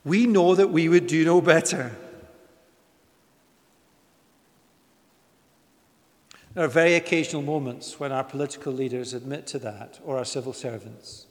we 0.05 0.25
know 0.25 0.55
that 0.55 0.69
we 0.69 0.87
would 0.87 1.07
do 1.07 1.25
no 1.25 1.41
better. 1.41 1.95
There 6.53 6.63
are 6.63 6.69
very 6.69 6.93
occasional 6.93 7.41
moments 7.41 7.99
when 7.99 8.11
our 8.11 8.23
political 8.23 8.71
leaders 8.71 9.13
admit 9.13 9.47
to 9.47 9.59
that, 9.59 9.99
or 10.05 10.17
our 10.17 10.25
civil 10.25 10.53
servants. 10.53 11.25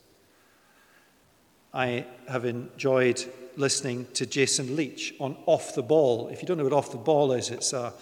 I 1.72 2.04
have 2.28 2.44
enjoyed 2.44 3.24
listening 3.56 4.06
to 4.14 4.26
Jason 4.26 4.76
Leitch 4.76 5.14
on 5.20 5.36
Off 5.46 5.74
the 5.74 5.82
Ball. 5.82 6.28
If 6.28 6.42
you 6.42 6.48
don't 6.48 6.58
know 6.58 6.64
what 6.64 6.72
Off 6.72 6.90
the 6.90 6.98
Ball 6.98 7.32
is, 7.32 7.50
it's 7.50 7.72
a 7.72 7.94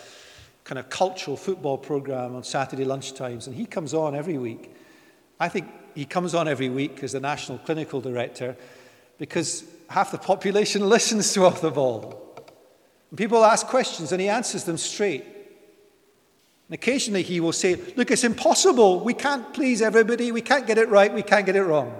kind 0.64 0.78
of 0.78 0.88
cultural 0.88 1.36
football 1.36 1.78
program 1.78 2.34
on 2.34 2.42
Saturday 2.42 2.84
lunchtimes, 2.84 3.46
and 3.46 3.54
he 3.54 3.66
comes 3.66 3.94
on 3.94 4.16
every 4.16 4.38
week. 4.38 4.74
I 5.40 5.48
think 5.48 5.68
he 5.94 6.04
comes 6.04 6.34
on 6.34 6.46
every 6.46 6.68
week 6.68 7.02
as 7.02 7.12
the 7.12 7.20
national 7.20 7.58
clinical 7.58 8.02
director 8.02 8.56
because 9.18 9.64
half 9.88 10.12
the 10.12 10.18
population 10.18 10.88
listens 10.88 11.32
to 11.32 11.46
Off 11.46 11.62
the 11.62 11.70
Ball. 11.70 12.14
And 13.10 13.18
people 13.18 13.42
ask 13.44 13.66
questions 13.66 14.12
and 14.12 14.20
he 14.20 14.28
answers 14.28 14.64
them 14.64 14.76
straight. 14.76 15.24
And 15.24 16.74
occasionally 16.74 17.22
he 17.22 17.40
will 17.40 17.52
say, 17.52 17.74
Look, 17.96 18.10
it's 18.10 18.22
impossible. 18.22 19.00
We 19.00 19.14
can't 19.14 19.52
please 19.54 19.82
everybody. 19.82 20.30
We 20.30 20.42
can't 20.42 20.66
get 20.66 20.78
it 20.78 20.88
right. 20.90 21.12
We 21.12 21.22
can't 21.22 21.46
get 21.46 21.56
it 21.56 21.62
wrong. 21.62 21.92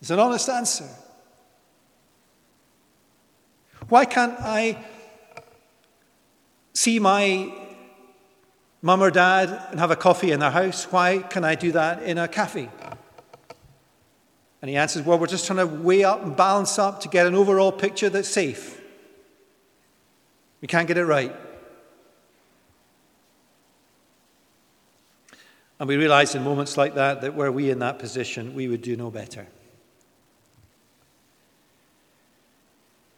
It's 0.00 0.10
an 0.10 0.18
honest 0.18 0.48
answer. 0.48 0.88
Why 3.88 4.06
can't 4.06 4.34
I 4.40 4.82
see 6.72 6.98
my 6.98 7.52
mum 8.84 9.02
or 9.02 9.10
dad 9.10 9.48
and 9.70 9.80
have 9.80 9.90
a 9.90 9.96
coffee 9.96 10.30
in 10.30 10.40
their 10.40 10.50
house? 10.50 10.84
Why 10.92 11.18
can 11.18 11.42
I 11.42 11.54
do 11.54 11.72
that 11.72 12.02
in 12.02 12.18
a 12.18 12.28
cafe? 12.28 12.68
And 14.60 14.68
he 14.68 14.76
answers, 14.76 15.04
Well, 15.04 15.18
we're 15.18 15.26
just 15.26 15.46
trying 15.46 15.58
to 15.58 15.66
weigh 15.66 16.04
up 16.04 16.22
and 16.22 16.36
balance 16.36 16.78
up 16.78 17.00
to 17.00 17.08
get 17.08 17.26
an 17.26 17.34
overall 17.34 17.72
picture 17.72 18.10
that's 18.10 18.28
safe. 18.28 18.78
We 20.60 20.68
can't 20.68 20.86
get 20.86 20.98
it 20.98 21.06
right. 21.06 21.34
And 25.80 25.88
we 25.88 25.96
realize 25.96 26.34
in 26.34 26.44
moments 26.44 26.76
like 26.76 26.94
that 26.94 27.22
that 27.22 27.34
were 27.34 27.50
we 27.50 27.70
in 27.70 27.78
that 27.78 27.98
position, 27.98 28.54
we 28.54 28.68
would 28.68 28.82
do 28.82 28.96
no 28.96 29.10
better. 29.10 29.46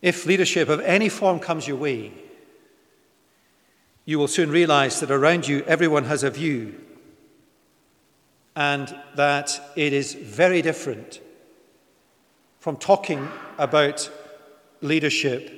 If 0.00 0.26
leadership 0.26 0.68
of 0.68 0.78
any 0.80 1.08
form 1.08 1.40
comes 1.40 1.66
your 1.66 1.76
way, 1.76 2.12
you 4.06 4.18
will 4.18 4.28
soon 4.28 4.50
realize 4.50 5.00
that 5.00 5.10
around 5.10 5.46
you 5.46 5.62
everyone 5.66 6.04
has 6.04 6.22
a 6.22 6.30
view 6.30 6.74
and 8.54 8.96
that 9.16 9.60
it 9.76 9.92
is 9.92 10.14
very 10.14 10.62
different 10.62 11.20
from 12.58 12.76
talking 12.76 13.28
about 13.58 14.10
leadership 14.80 15.52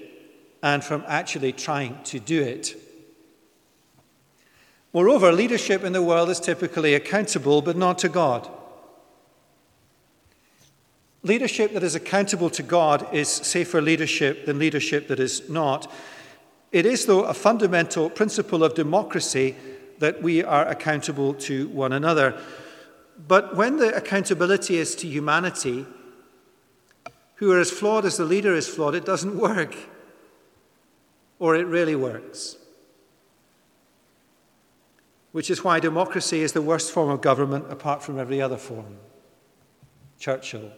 and 0.62 0.82
from 0.82 1.04
actually 1.06 1.52
trying 1.52 2.02
to 2.02 2.18
do 2.18 2.42
it. 2.42 2.74
Moreover, 4.92 5.30
leadership 5.30 5.84
in 5.84 5.92
the 5.92 6.02
world 6.02 6.30
is 6.30 6.40
typically 6.40 6.94
accountable, 6.94 7.62
but 7.62 7.76
not 7.76 7.98
to 7.98 8.08
God. 8.08 8.48
Leadership 11.22 11.74
that 11.74 11.82
is 11.82 11.94
accountable 11.94 12.48
to 12.50 12.62
God 12.62 13.14
is 13.14 13.28
safer 13.28 13.82
leadership 13.82 14.46
than 14.46 14.58
leadership 14.58 15.08
that 15.08 15.20
is 15.20 15.48
not. 15.48 15.92
It 16.70 16.84
is, 16.84 17.06
though, 17.06 17.24
a 17.24 17.34
fundamental 17.34 18.10
principle 18.10 18.62
of 18.62 18.74
democracy 18.74 19.56
that 19.98 20.22
we 20.22 20.44
are 20.44 20.66
accountable 20.66 21.34
to 21.34 21.68
one 21.68 21.92
another. 21.92 22.40
But 23.26 23.56
when 23.56 23.78
the 23.78 23.94
accountability 23.96 24.76
is 24.76 24.94
to 24.96 25.08
humanity, 25.08 25.86
who 27.36 27.52
are 27.52 27.60
as 27.60 27.70
flawed 27.70 28.04
as 28.04 28.16
the 28.16 28.24
leader 28.24 28.54
is 28.54 28.68
flawed, 28.68 28.94
it 28.94 29.04
doesn't 29.04 29.38
work. 29.48 29.74
Or 31.38 31.54
it 31.54 31.66
really 31.66 31.94
works. 31.94 32.56
Which 35.32 35.50
is 35.50 35.62
why 35.62 35.78
democracy 35.78 36.40
is 36.40 36.52
the 36.52 36.62
worst 36.62 36.90
form 36.90 37.10
of 37.10 37.20
government 37.20 37.66
apart 37.70 38.02
from 38.02 38.18
every 38.18 38.42
other 38.42 38.56
form. 38.56 38.96
Churchill. 40.18 40.72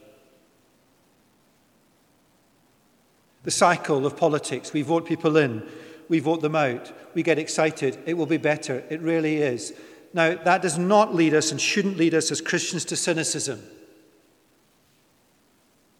The 3.43 3.51
cycle 3.51 4.07
of 4.07 4.16
politics. 4.16 4.72
We 4.72 4.82
vote 4.82 5.07
people 5.07 5.36
in, 5.36 5.66
we 6.09 6.18
vote 6.18 6.43
them 6.43 6.57
out, 6.57 6.93
we 7.14 7.22
get 7.22 7.38
excited, 7.38 7.99
it 8.07 8.14
will 8.14 8.26
be 8.26 8.36
better. 8.36 8.84
It 8.91 9.01
really 9.01 9.36
is. 9.36 9.72
Now, 10.12 10.34
that 10.34 10.62
does 10.62 10.76
not 10.76 11.14
lead 11.14 11.34
us 11.34 11.51
and 11.53 11.61
shouldn't 11.61 11.97
lead 11.97 12.14
us 12.14 12.30
as 12.30 12.41
Christians 12.41 12.84
to 12.86 12.97
cynicism. 12.97 13.62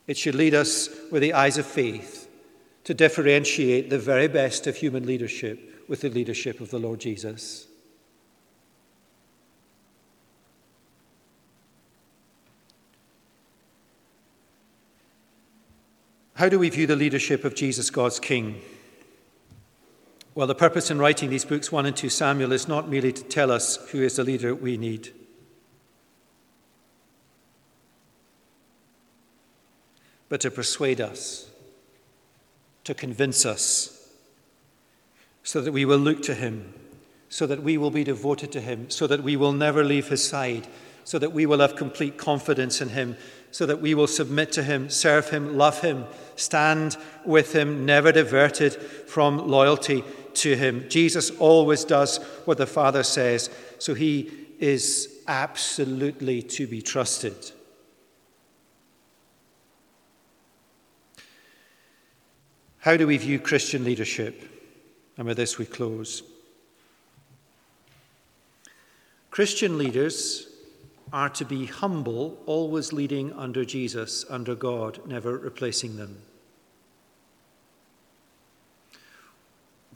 It 0.07 0.19
should 0.19 0.35
lead 0.35 0.55
us 0.55 0.89
with 1.13 1.23
the 1.23 1.35
eyes 1.35 1.57
of 1.57 1.67
faith 1.67 2.29
to 2.83 2.95
differentiate 2.95 3.91
the 3.91 3.99
very 3.99 4.27
best 4.27 4.67
of 4.67 4.77
human 4.77 5.07
leadership 5.07 5.85
with 5.89 6.01
the 6.01 6.09
leadership 6.09 6.61
of 6.61 6.71
the 6.71 6.79
Lord 6.79 6.99
Jesus. 6.99 7.69
How 16.41 16.49
do 16.49 16.59
we 16.59 16.71
view 16.71 16.87
the 16.87 16.97
leadership 16.97 17.45
of 17.45 17.55
Jesus, 17.55 17.91
God's 17.91 18.19
King? 18.19 18.63
Well, 20.35 20.47
the 20.47 20.55
purpose 20.55 20.91
in 20.91 20.99
writing 20.99 21.29
these 21.29 21.45
books, 21.45 21.71
1 21.71 21.85
and 21.85 21.95
2 21.95 22.09
Samuel, 22.09 22.53
is 22.53 22.67
not 22.67 22.89
merely 22.89 23.13
to 23.13 23.23
tell 23.23 23.53
us 23.53 23.77
who 23.91 24.01
is 24.01 24.17
the 24.17 24.25
leader 24.25 24.55
we 24.55 24.79
need. 24.79 25.11
But 30.31 30.41
to 30.41 30.51
persuade 30.51 30.99
us, 30.99 31.51
to 32.85 32.95
convince 32.95 33.45
us, 33.45 34.09
so 35.43 35.61
that 35.61 35.73
we 35.73 35.85
will 35.85 35.99
look 35.99 36.23
to 36.23 36.35
him, 36.35 36.73
so 37.29 37.47
that 37.47 37.63
we 37.63 37.77
will 37.77 37.91
be 37.91 38.03
devoted 38.03 38.51
to 38.53 38.63
him, 38.63 38.89
so 38.89 39.07
that 39.07 39.23
we 39.23 39.37
will 39.37 39.53
never 39.53 39.85
leave 39.85 40.09
his 40.09 40.27
side, 40.27 40.67
so 41.05 41.19
that 41.19 41.35
we 41.35 41.45
will 41.45 41.59
have 41.59 41.77
complete 41.77 42.17
confidence 42.17 42.81
in 42.81 42.89
him, 42.89 43.19
so 43.51 43.67
that 43.67 43.81
we 43.81 43.95
will 43.95 44.07
submit 44.07 44.53
to 44.53 44.63
him, 44.63 44.89
serve 44.91 45.31
him, 45.31 45.57
love 45.57 45.81
him, 45.81 46.05
stand 46.37 46.97
with 47.25 47.55
him, 47.55 47.85
never 47.85 48.13
diverted 48.13 48.75
from 48.75 49.49
loyalty 49.49 50.05
to 50.35 50.55
him. 50.55 50.87
Jesus 50.89 51.31
always 51.39 51.85
does 51.85 52.19
what 52.45 52.59
the 52.59 52.67
Father 52.67 53.03
says, 53.03 53.51
so 53.79 53.95
he 53.95 54.31
is 54.59 55.23
absolutely 55.27 56.43
to 56.43 56.67
be 56.67 56.83
trusted. 56.83 57.53
How 62.79 62.97
do 62.97 63.07
we 63.07 63.19
view 63.19 63.39
Christian 63.39 63.85
leadership? 63.85 64.43
And 65.19 65.27
with 65.27 65.37
this 65.37 65.59
we 65.59 65.67
close. 65.67 66.23
Christian 69.31 69.77
leaders 69.77 70.50
are 71.13 71.29
to 71.31 71.45
be 71.45 71.67
humble, 71.67 72.39
always 72.47 72.93
leading 72.93 73.33
under 73.33 73.65
Jesus, 73.65 74.25
under 74.31 74.55
God, 74.55 75.01
never 75.07 75.37
replacing 75.37 75.97
them. 75.97 76.19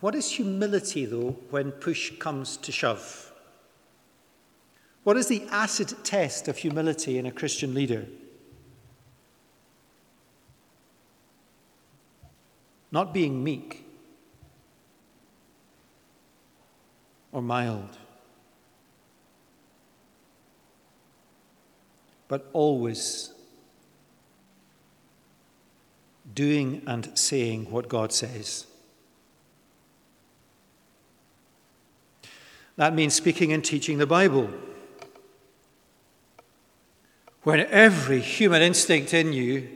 What 0.00 0.14
is 0.14 0.30
humility, 0.30 1.06
though, 1.06 1.36
when 1.50 1.72
push 1.72 2.12
comes 2.18 2.56
to 2.58 2.72
shove? 2.72 3.32
What 5.04 5.16
is 5.16 5.28
the 5.28 5.46
acid 5.50 5.94
test 6.02 6.48
of 6.48 6.58
humility 6.58 7.18
in 7.18 7.26
a 7.26 7.32
Christian 7.32 7.74
leader? 7.74 8.06
Not 12.90 13.14
being 13.14 13.42
meek 13.42 13.84
or 17.32 17.42
mild, 17.42 17.98
but 22.28 22.48
always 22.52 23.32
doing 26.34 26.82
and 26.86 27.16
saying 27.18 27.70
what 27.70 27.88
God 27.88 28.12
says. 28.12 28.66
That 32.76 32.94
means 32.94 33.14
speaking 33.14 33.52
and 33.52 33.64
teaching 33.64 33.98
the 33.98 34.06
Bible. 34.06 34.50
When 37.42 37.60
every 37.60 38.20
human 38.20 38.62
instinct 38.62 39.14
in 39.14 39.32
you 39.32 39.68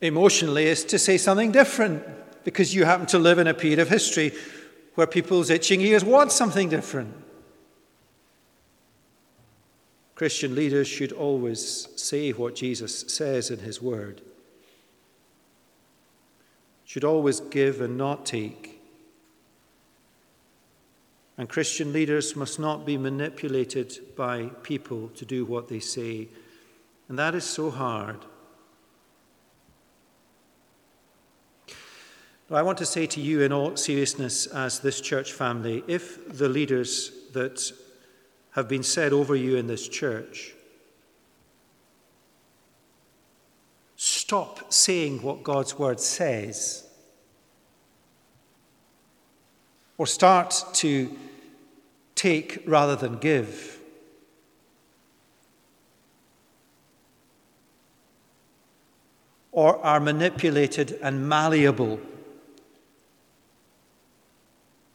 emotionally 0.00 0.66
is 0.66 0.84
to 0.84 0.98
say 0.98 1.16
something 1.16 1.52
different 1.52 2.02
because 2.44 2.74
you 2.74 2.84
happen 2.84 3.06
to 3.06 3.18
live 3.18 3.38
in 3.38 3.46
a 3.46 3.54
period 3.54 3.78
of 3.78 3.88
history 3.88 4.32
where 4.94 5.06
people's 5.06 5.48
itching 5.48 5.80
ears 5.80 6.04
want 6.04 6.32
something 6.32 6.68
different. 6.68 7.14
Christian 10.18 10.54
leaders 10.54 10.86
should 10.86 11.12
always 11.12 11.88
say 11.96 12.32
what 12.32 12.54
Jesus 12.54 13.04
says 13.06 13.50
in 13.50 13.60
his 13.60 13.80
word, 13.80 14.20
should 16.84 17.04
always 17.04 17.40
give 17.40 17.80
and 17.80 17.96
not 17.96 18.26
take 18.26 18.78
and 21.38 21.48
Christian 21.48 21.92
leaders 21.92 22.34
must 22.34 22.58
not 22.58 22.84
be 22.84 22.98
manipulated 22.98 23.96
by 24.16 24.46
people 24.64 25.08
to 25.10 25.24
do 25.24 25.44
what 25.44 25.68
they 25.68 25.78
say. 25.78 26.28
And 27.08 27.16
that 27.16 27.36
is 27.36 27.44
so 27.44 27.70
hard. 27.70 28.18
But 32.48 32.56
I 32.56 32.62
want 32.62 32.78
to 32.78 32.86
say 32.86 33.06
to 33.06 33.20
you, 33.20 33.42
in 33.42 33.52
all 33.52 33.76
seriousness, 33.76 34.46
as 34.46 34.80
this 34.80 35.00
church 35.00 35.32
family, 35.32 35.84
if 35.86 36.36
the 36.36 36.48
leaders 36.48 37.12
that 37.34 37.70
have 38.52 38.68
been 38.68 38.82
said 38.82 39.12
over 39.12 39.36
you 39.36 39.56
in 39.56 39.66
this 39.66 39.88
church. 39.88 40.54
Stop 43.96 44.72
saying 44.72 45.22
what 45.22 45.42
God's 45.42 45.78
word 45.78 46.00
says, 46.00 46.86
or 49.96 50.06
start 50.06 50.64
to 50.74 51.16
take 52.14 52.62
rather 52.66 52.94
than 52.94 53.18
give. 53.18 53.80
Or 59.50 59.84
are 59.84 59.98
manipulated 59.98 60.98
and 61.02 61.28
malleable 61.28 61.98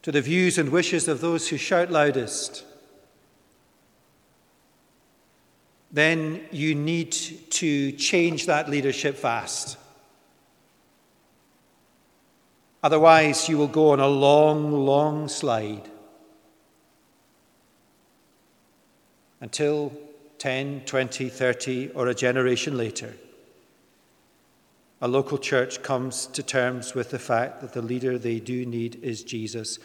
to 0.00 0.12
the 0.12 0.22
views 0.22 0.58
and 0.58 0.70
wishes 0.70 1.08
of 1.08 1.20
those 1.20 1.48
who 1.48 1.56
shout 1.56 1.90
loudest, 1.90 2.64
then 5.94 6.42
you 6.50 6.74
need 6.74 7.12
to 7.12 7.92
change 7.92 8.44
that 8.44 8.68
leadership 8.68 9.16
fast. 9.16 9.78
Otherwise, 12.82 13.48
you 13.48 13.56
will 13.56 13.68
go 13.68 13.92
on 13.92 14.00
a 14.00 14.06
long, 14.06 14.70
long 14.84 15.28
slide. 15.28 15.88
until 19.44 19.92
10, 20.38 20.84
20, 20.86 21.28
30, 21.28 21.90
or 21.90 22.06
a 22.06 22.14
generation 22.14 22.78
later, 22.78 23.14
a 25.02 25.06
local 25.06 25.36
church 25.36 25.82
comes 25.82 26.26
to 26.28 26.42
terms 26.42 26.94
with 26.94 27.10
the 27.10 27.18
fact 27.18 27.60
that 27.60 27.74
the 27.74 27.82
leader 27.82 28.16
they 28.16 28.40
do 28.40 28.64
need 28.64 28.98
is 29.02 29.22
Jesus 29.22 29.78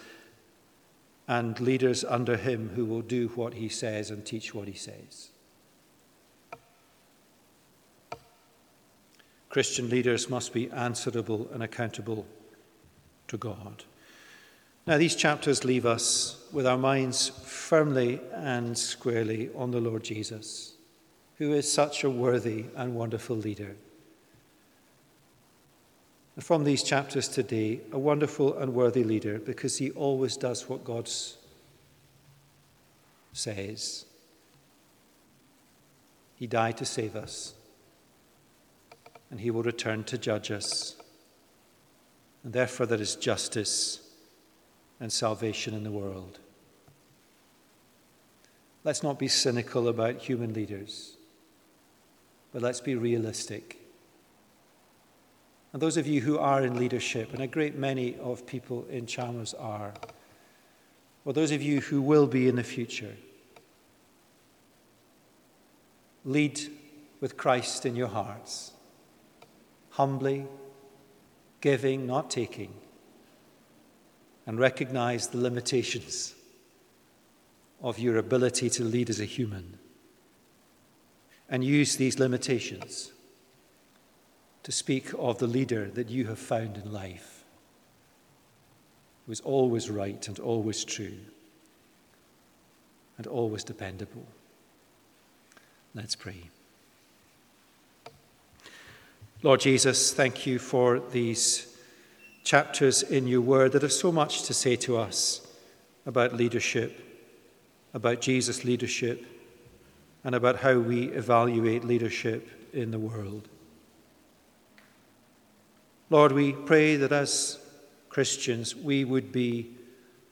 and 1.28 1.60
leaders 1.60 2.06
under 2.06 2.38
him 2.38 2.72
who 2.74 2.86
will 2.86 3.02
do 3.02 3.28
what 3.36 3.56
he 3.56 3.68
says 3.68 4.10
and 4.10 4.26
teach 4.26 4.56
what 4.56 4.70
he 4.70 4.74
says. 4.74 5.29
Christian 9.50 9.90
leaders 9.90 10.30
must 10.30 10.54
be 10.54 10.70
answerable 10.72 11.50
and 11.52 11.64
accountable 11.64 12.26
to 13.28 13.38
God. 13.38 13.84
Now, 14.86 14.98
these 14.98 15.16
chapters 15.16 15.64
leave 15.66 15.86
us 15.86 16.44
with 16.52 16.66
our 16.66 16.78
minds 16.78 17.30
firmly 17.30 18.22
and 18.34 18.78
squarely 18.78 19.50
on 19.56 19.72
the 19.72 19.82
Lord 19.82 20.04
Jesus, 20.04 20.74
who 21.38 21.54
is 21.54 21.72
such 21.72 22.04
a 22.04 22.10
worthy 22.10 22.66
and 22.76 22.96
wonderful 22.96 23.36
leader. 23.36 23.76
From 26.40 26.64
these 26.64 26.84
chapters 26.84 27.28
today, 27.28 27.82
a 27.92 28.00
wonderful 28.00 28.58
and 28.58 28.74
worthy 28.74 29.04
leader 29.04 29.40
because 29.40 29.78
he 29.78 29.92
always 29.92 30.38
does 30.38 30.70
what 30.70 30.86
God 30.86 31.10
says. 33.34 34.06
He 36.36 36.48
died 36.48 36.78
to 36.78 36.86
save 36.86 37.16
us, 37.16 37.54
and 39.32 39.40
he 39.40 39.52
will 39.52 39.64
return 39.64 40.04
to 40.06 40.18
judge 40.18 40.52
us. 40.52 40.96
And 42.44 42.54
therefore, 42.54 42.86
there 42.86 43.02
is 43.02 43.16
justice 43.16 44.02
and 45.00 45.12
salvation 45.12 45.74
in 45.74 45.84
the 45.84 45.92
world. 45.92 46.40
Let's 48.84 49.04
not 49.04 49.20
be 49.20 49.28
cynical 49.28 49.88
about 49.88 50.18
human 50.18 50.54
leaders, 50.54 51.18
but 52.54 52.62
let's 52.62 52.82
be 52.82 52.96
realistic. 52.96 53.78
And 55.74 55.82
those 55.82 55.98
of 55.98 56.08
you 56.08 56.22
who 56.22 56.40
are 56.40 56.64
in 56.64 56.78
leadership, 56.78 57.32
and 57.34 57.42
a 57.42 57.48
great 57.48 57.78
many 57.78 58.18
of 58.18 58.48
people 58.48 58.86
in 58.90 59.06
Chalmers 59.06 59.54
are, 59.54 59.94
or 61.26 61.34
those 61.34 61.52
of 61.52 61.62
you 61.62 61.82
who 61.82 62.02
will 62.02 62.26
be 62.26 62.48
in 62.48 62.56
the 62.56 62.64
future, 62.64 63.16
lead 66.26 66.60
with 67.20 67.38
Christ 67.38 67.86
in 67.86 67.96
your 67.96 68.08
hearts, 68.08 68.72
humbly, 70.00 70.48
giving, 71.60 72.08
not 72.08 72.32
taking 72.32 72.74
and 74.48 74.58
recognize 74.58 75.28
the 75.28 75.38
limitations 75.38 76.36
of 77.82 78.00
your 78.00 78.16
ability 78.16 78.70
to 78.70 78.86
lead 78.86 79.10
as 79.10 79.20
a 79.20 79.26
human. 79.26 79.78
And 81.50 81.66
use 81.66 81.98
these 81.98 82.18
limitations 82.18 83.12
to 84.64 84.72
speak 84.72 85.12
of 85.18 85.40
the 85.40 85.48
leader 85.48 85.90
that 85.90 86.10
you 86.10 86.28
have 86.28 86.40
found 86.40 86.78
in 86.78 86.94
life, 86.94 87.44
who 89.26 89.34
is 89.34 89.42
always 89.42 89.90
right 89.90 90.26
and 90.30 90.40
always 90.40 90.86
true 90.86 91.20
and 93.18 93.28
always 93.28 93.66
dependable. 93.66 94.28
Let's 95.94 96.16
pray. 96.16 96.52
Lord 99.42 99.62
Jesus, 99.62 100.14
thank 100.14 100.46
you 100.46 100.60
for 100.60 101.00
these 101.00 101.74
chapters 102.44 103.04
in 103.04 103.26
your 103.26 103.40
word 103.40 103.72
that 103.72 103.84
have 103.84 103.94
so 103.94 104.12
much 104.12 104.44
to 104.44 104.54
say 104.54 104.76
to 104.76 104.98
us 104.98 105.48
about 106.06 106.36
leadership, 106.36 107.00
about 107.94 108.20
Jesus' 108.20 108.66
leadership, 108.66 109.26
and 110.26 110.36
about 110.36 110.58
how 110.58 110.78
we 110.78 111.06
evaluate 111.14 111.86
leadership 111.86 112.50
in 112.74 112.92
the 112.92 113.00
world. 113.00 113.48
Lord, 116.10 116.34
we 116.34 116.52
pray 116.52 116.98
that 116.98 117.14
as 117.14 117.60
Christians 118.10 118.76
we 118.76 119.06
would 119.06 119.32
be 119.32 119.72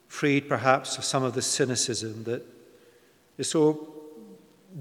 freed 0.09 0.49
perhaps 0.49 0.97
of 0.97 1.05
some 1.05 1.23
of 1.23 1.33
the 1.33 1.41
cynicism 1.41 2.25
that 2.25 2.45
is 3.37 3.49
so 3.49 3.87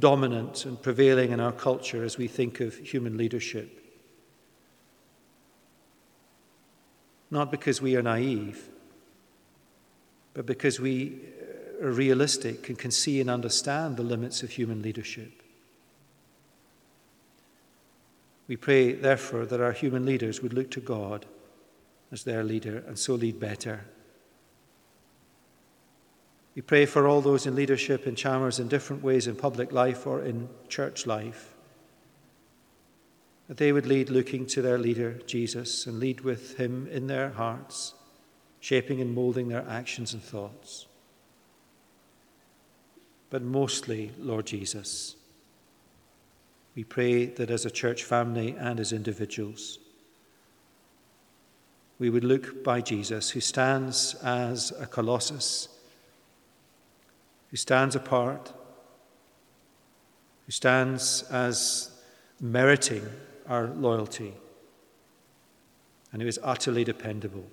dominant 0.00 0.64
and 0.64 0.82
prevailing 0.82 1.30
in 1.30 1.38
our 1.38 1.52
culture 1.52 2.02
as 2.02 2.18
we 2.18 2.26
think 2.26 2.58
of 2.58 2.76
human 2.76 3.16
leadership. 3.16 3.85
Not 7.36 7.50
because 7.50 7.82
we 7.82 7.94
are 7.96 8.02
naive, 8.02 8.66
but 10.32 10.46
because 10.46 10.80
we 10.80 11.20
uh, 11.80 11.86
are 11.86 11.92
realistic 11.92 12.70
and 12.70 12.78
can 12.78 12.90
see 12.90 13.20
and 13.20 13.28
understand 13.28 13.98
the 13.98 14.02
limits 14.02 14.42
of 14.42 14.50
human 14.50 14.80
leadership. 14.80 15.42
We 18.48 18.56
pray, 18.56 18.92
therefore, 18.92 19.44
that 19.44 19.60
our 19.60 19.72
human 19.72 20.06
leaders 20.06 20.40
would 20.40 20.54
look 20.54 20.70
to 20.70 20.80
God 20.80 21.26
as 22.10 22.24
their 22.24 22.42
leader 22.42 22.82
and 22.88 22.98
so 22.98 23.14
lead 23.14 23.38
better. 23.38 23.84
We 26.54 26.62
pray 26.62 26.86
for 26.86 27.06
all 27.06 27.20
those 27.20 27.44
in 27.44 27.54
leadership 27.54 28.06
in 28.06 28.14
Chalmers 28.14 28.58
in 28.58 28.68
different 28.68 29.02
ways 29.02 29.26
in 29.26 29.36
public 29.36 29.72
life 29.72 30.06
or 30.06 30.22
in 30.22 30.48
church 30.68 31.06
life 31.06 31.55
that 33.48 33.56
they 33.58 33.72
would 33.72 33.86
lead 33.86 34.10
looking 34.10 34.46
to 34.46 34.62
their 34.62 34.78
leader, 34.78 35.20
Jesus, 35.26 35.86
and 35.86 36.00
lead 36.00 36.20
with 36.20 36.56
him 36.56 36.88
in 36.90 37.06
their 37.06 37.30
hearts, 37.30 37.94
shaping 38.60 39.00
and 39.00 39.14
molding 39.14 39.48
their 39.48 39.64
actions 39.68 40.12
and 40.12 40.22
thoughts. 40.22 40.86
But 43.30 43.42
mostly, 43.42 44.12
Lord 44.18 44.46
Jesus. 44.46 45.14
We 46.74 46.84
pray 46.84 47.26
that 47.26 47.50
as 47.50 47.64
a 47.64 47.70
church 47.70 48.04
family 48.04 48.54
and 48.58 48.78
as 48.80 48.92
individuals, 48.92 49.78
we 51.98 52.10
would 52.10 52.24
look 52.24 52.62
by 52.62 52.82
Jesus, 52.82 53.30
who 53.30 53.40
stands 53.40 54.14
as 54.22 54.72
a 54.78 54.86
colossus, 54.86 55.68
who 57.50 57.56
stands 57.56 57.96
apart, 57.96 58.52
who 60.44 60.52
stands 60.52 61.22
as 61.30 61.90
meriting 62.40 63.08
our 63.48 63.68
loyalty, 63.68 64.34
and 66.12 66.22
who 66.22 66.28
is 66.28 66.38
utterly 66.42 66.84
dependable, 66.84 67.46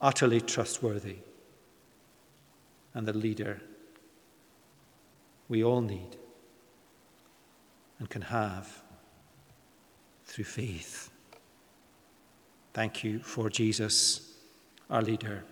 utterly 0.00 0.40
trustworthy, 0.40 1.16
and 2.94 3.06
the 3.06 3.12
leader 3.12 3.60
we 5.48 5.62
all 5.64 5.80
need 5.80 6.16
and 7.98 8.08
can 8.08 8.22
have 8.22 8.82
through 10.24 10.44
faith. 10.44 11.10
Thank 12.72 13.04
you 13.04 13.18
for 13.20 13.50
Jesus, 13.50 14.34
our 14.88 15.02
leader. 15.02 15.44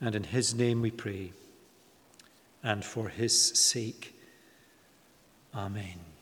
And 0.00 0.14
in 0.14 0.24
his 0.24 0.54
name 0.54 0.82
we 0.82 0.90
pray, 0.90 1.32
and 2.62 2.84
for 2.84 3.08
his 3.08 3.36
sake. 3.38 4.14
Amen. 5.54 6.13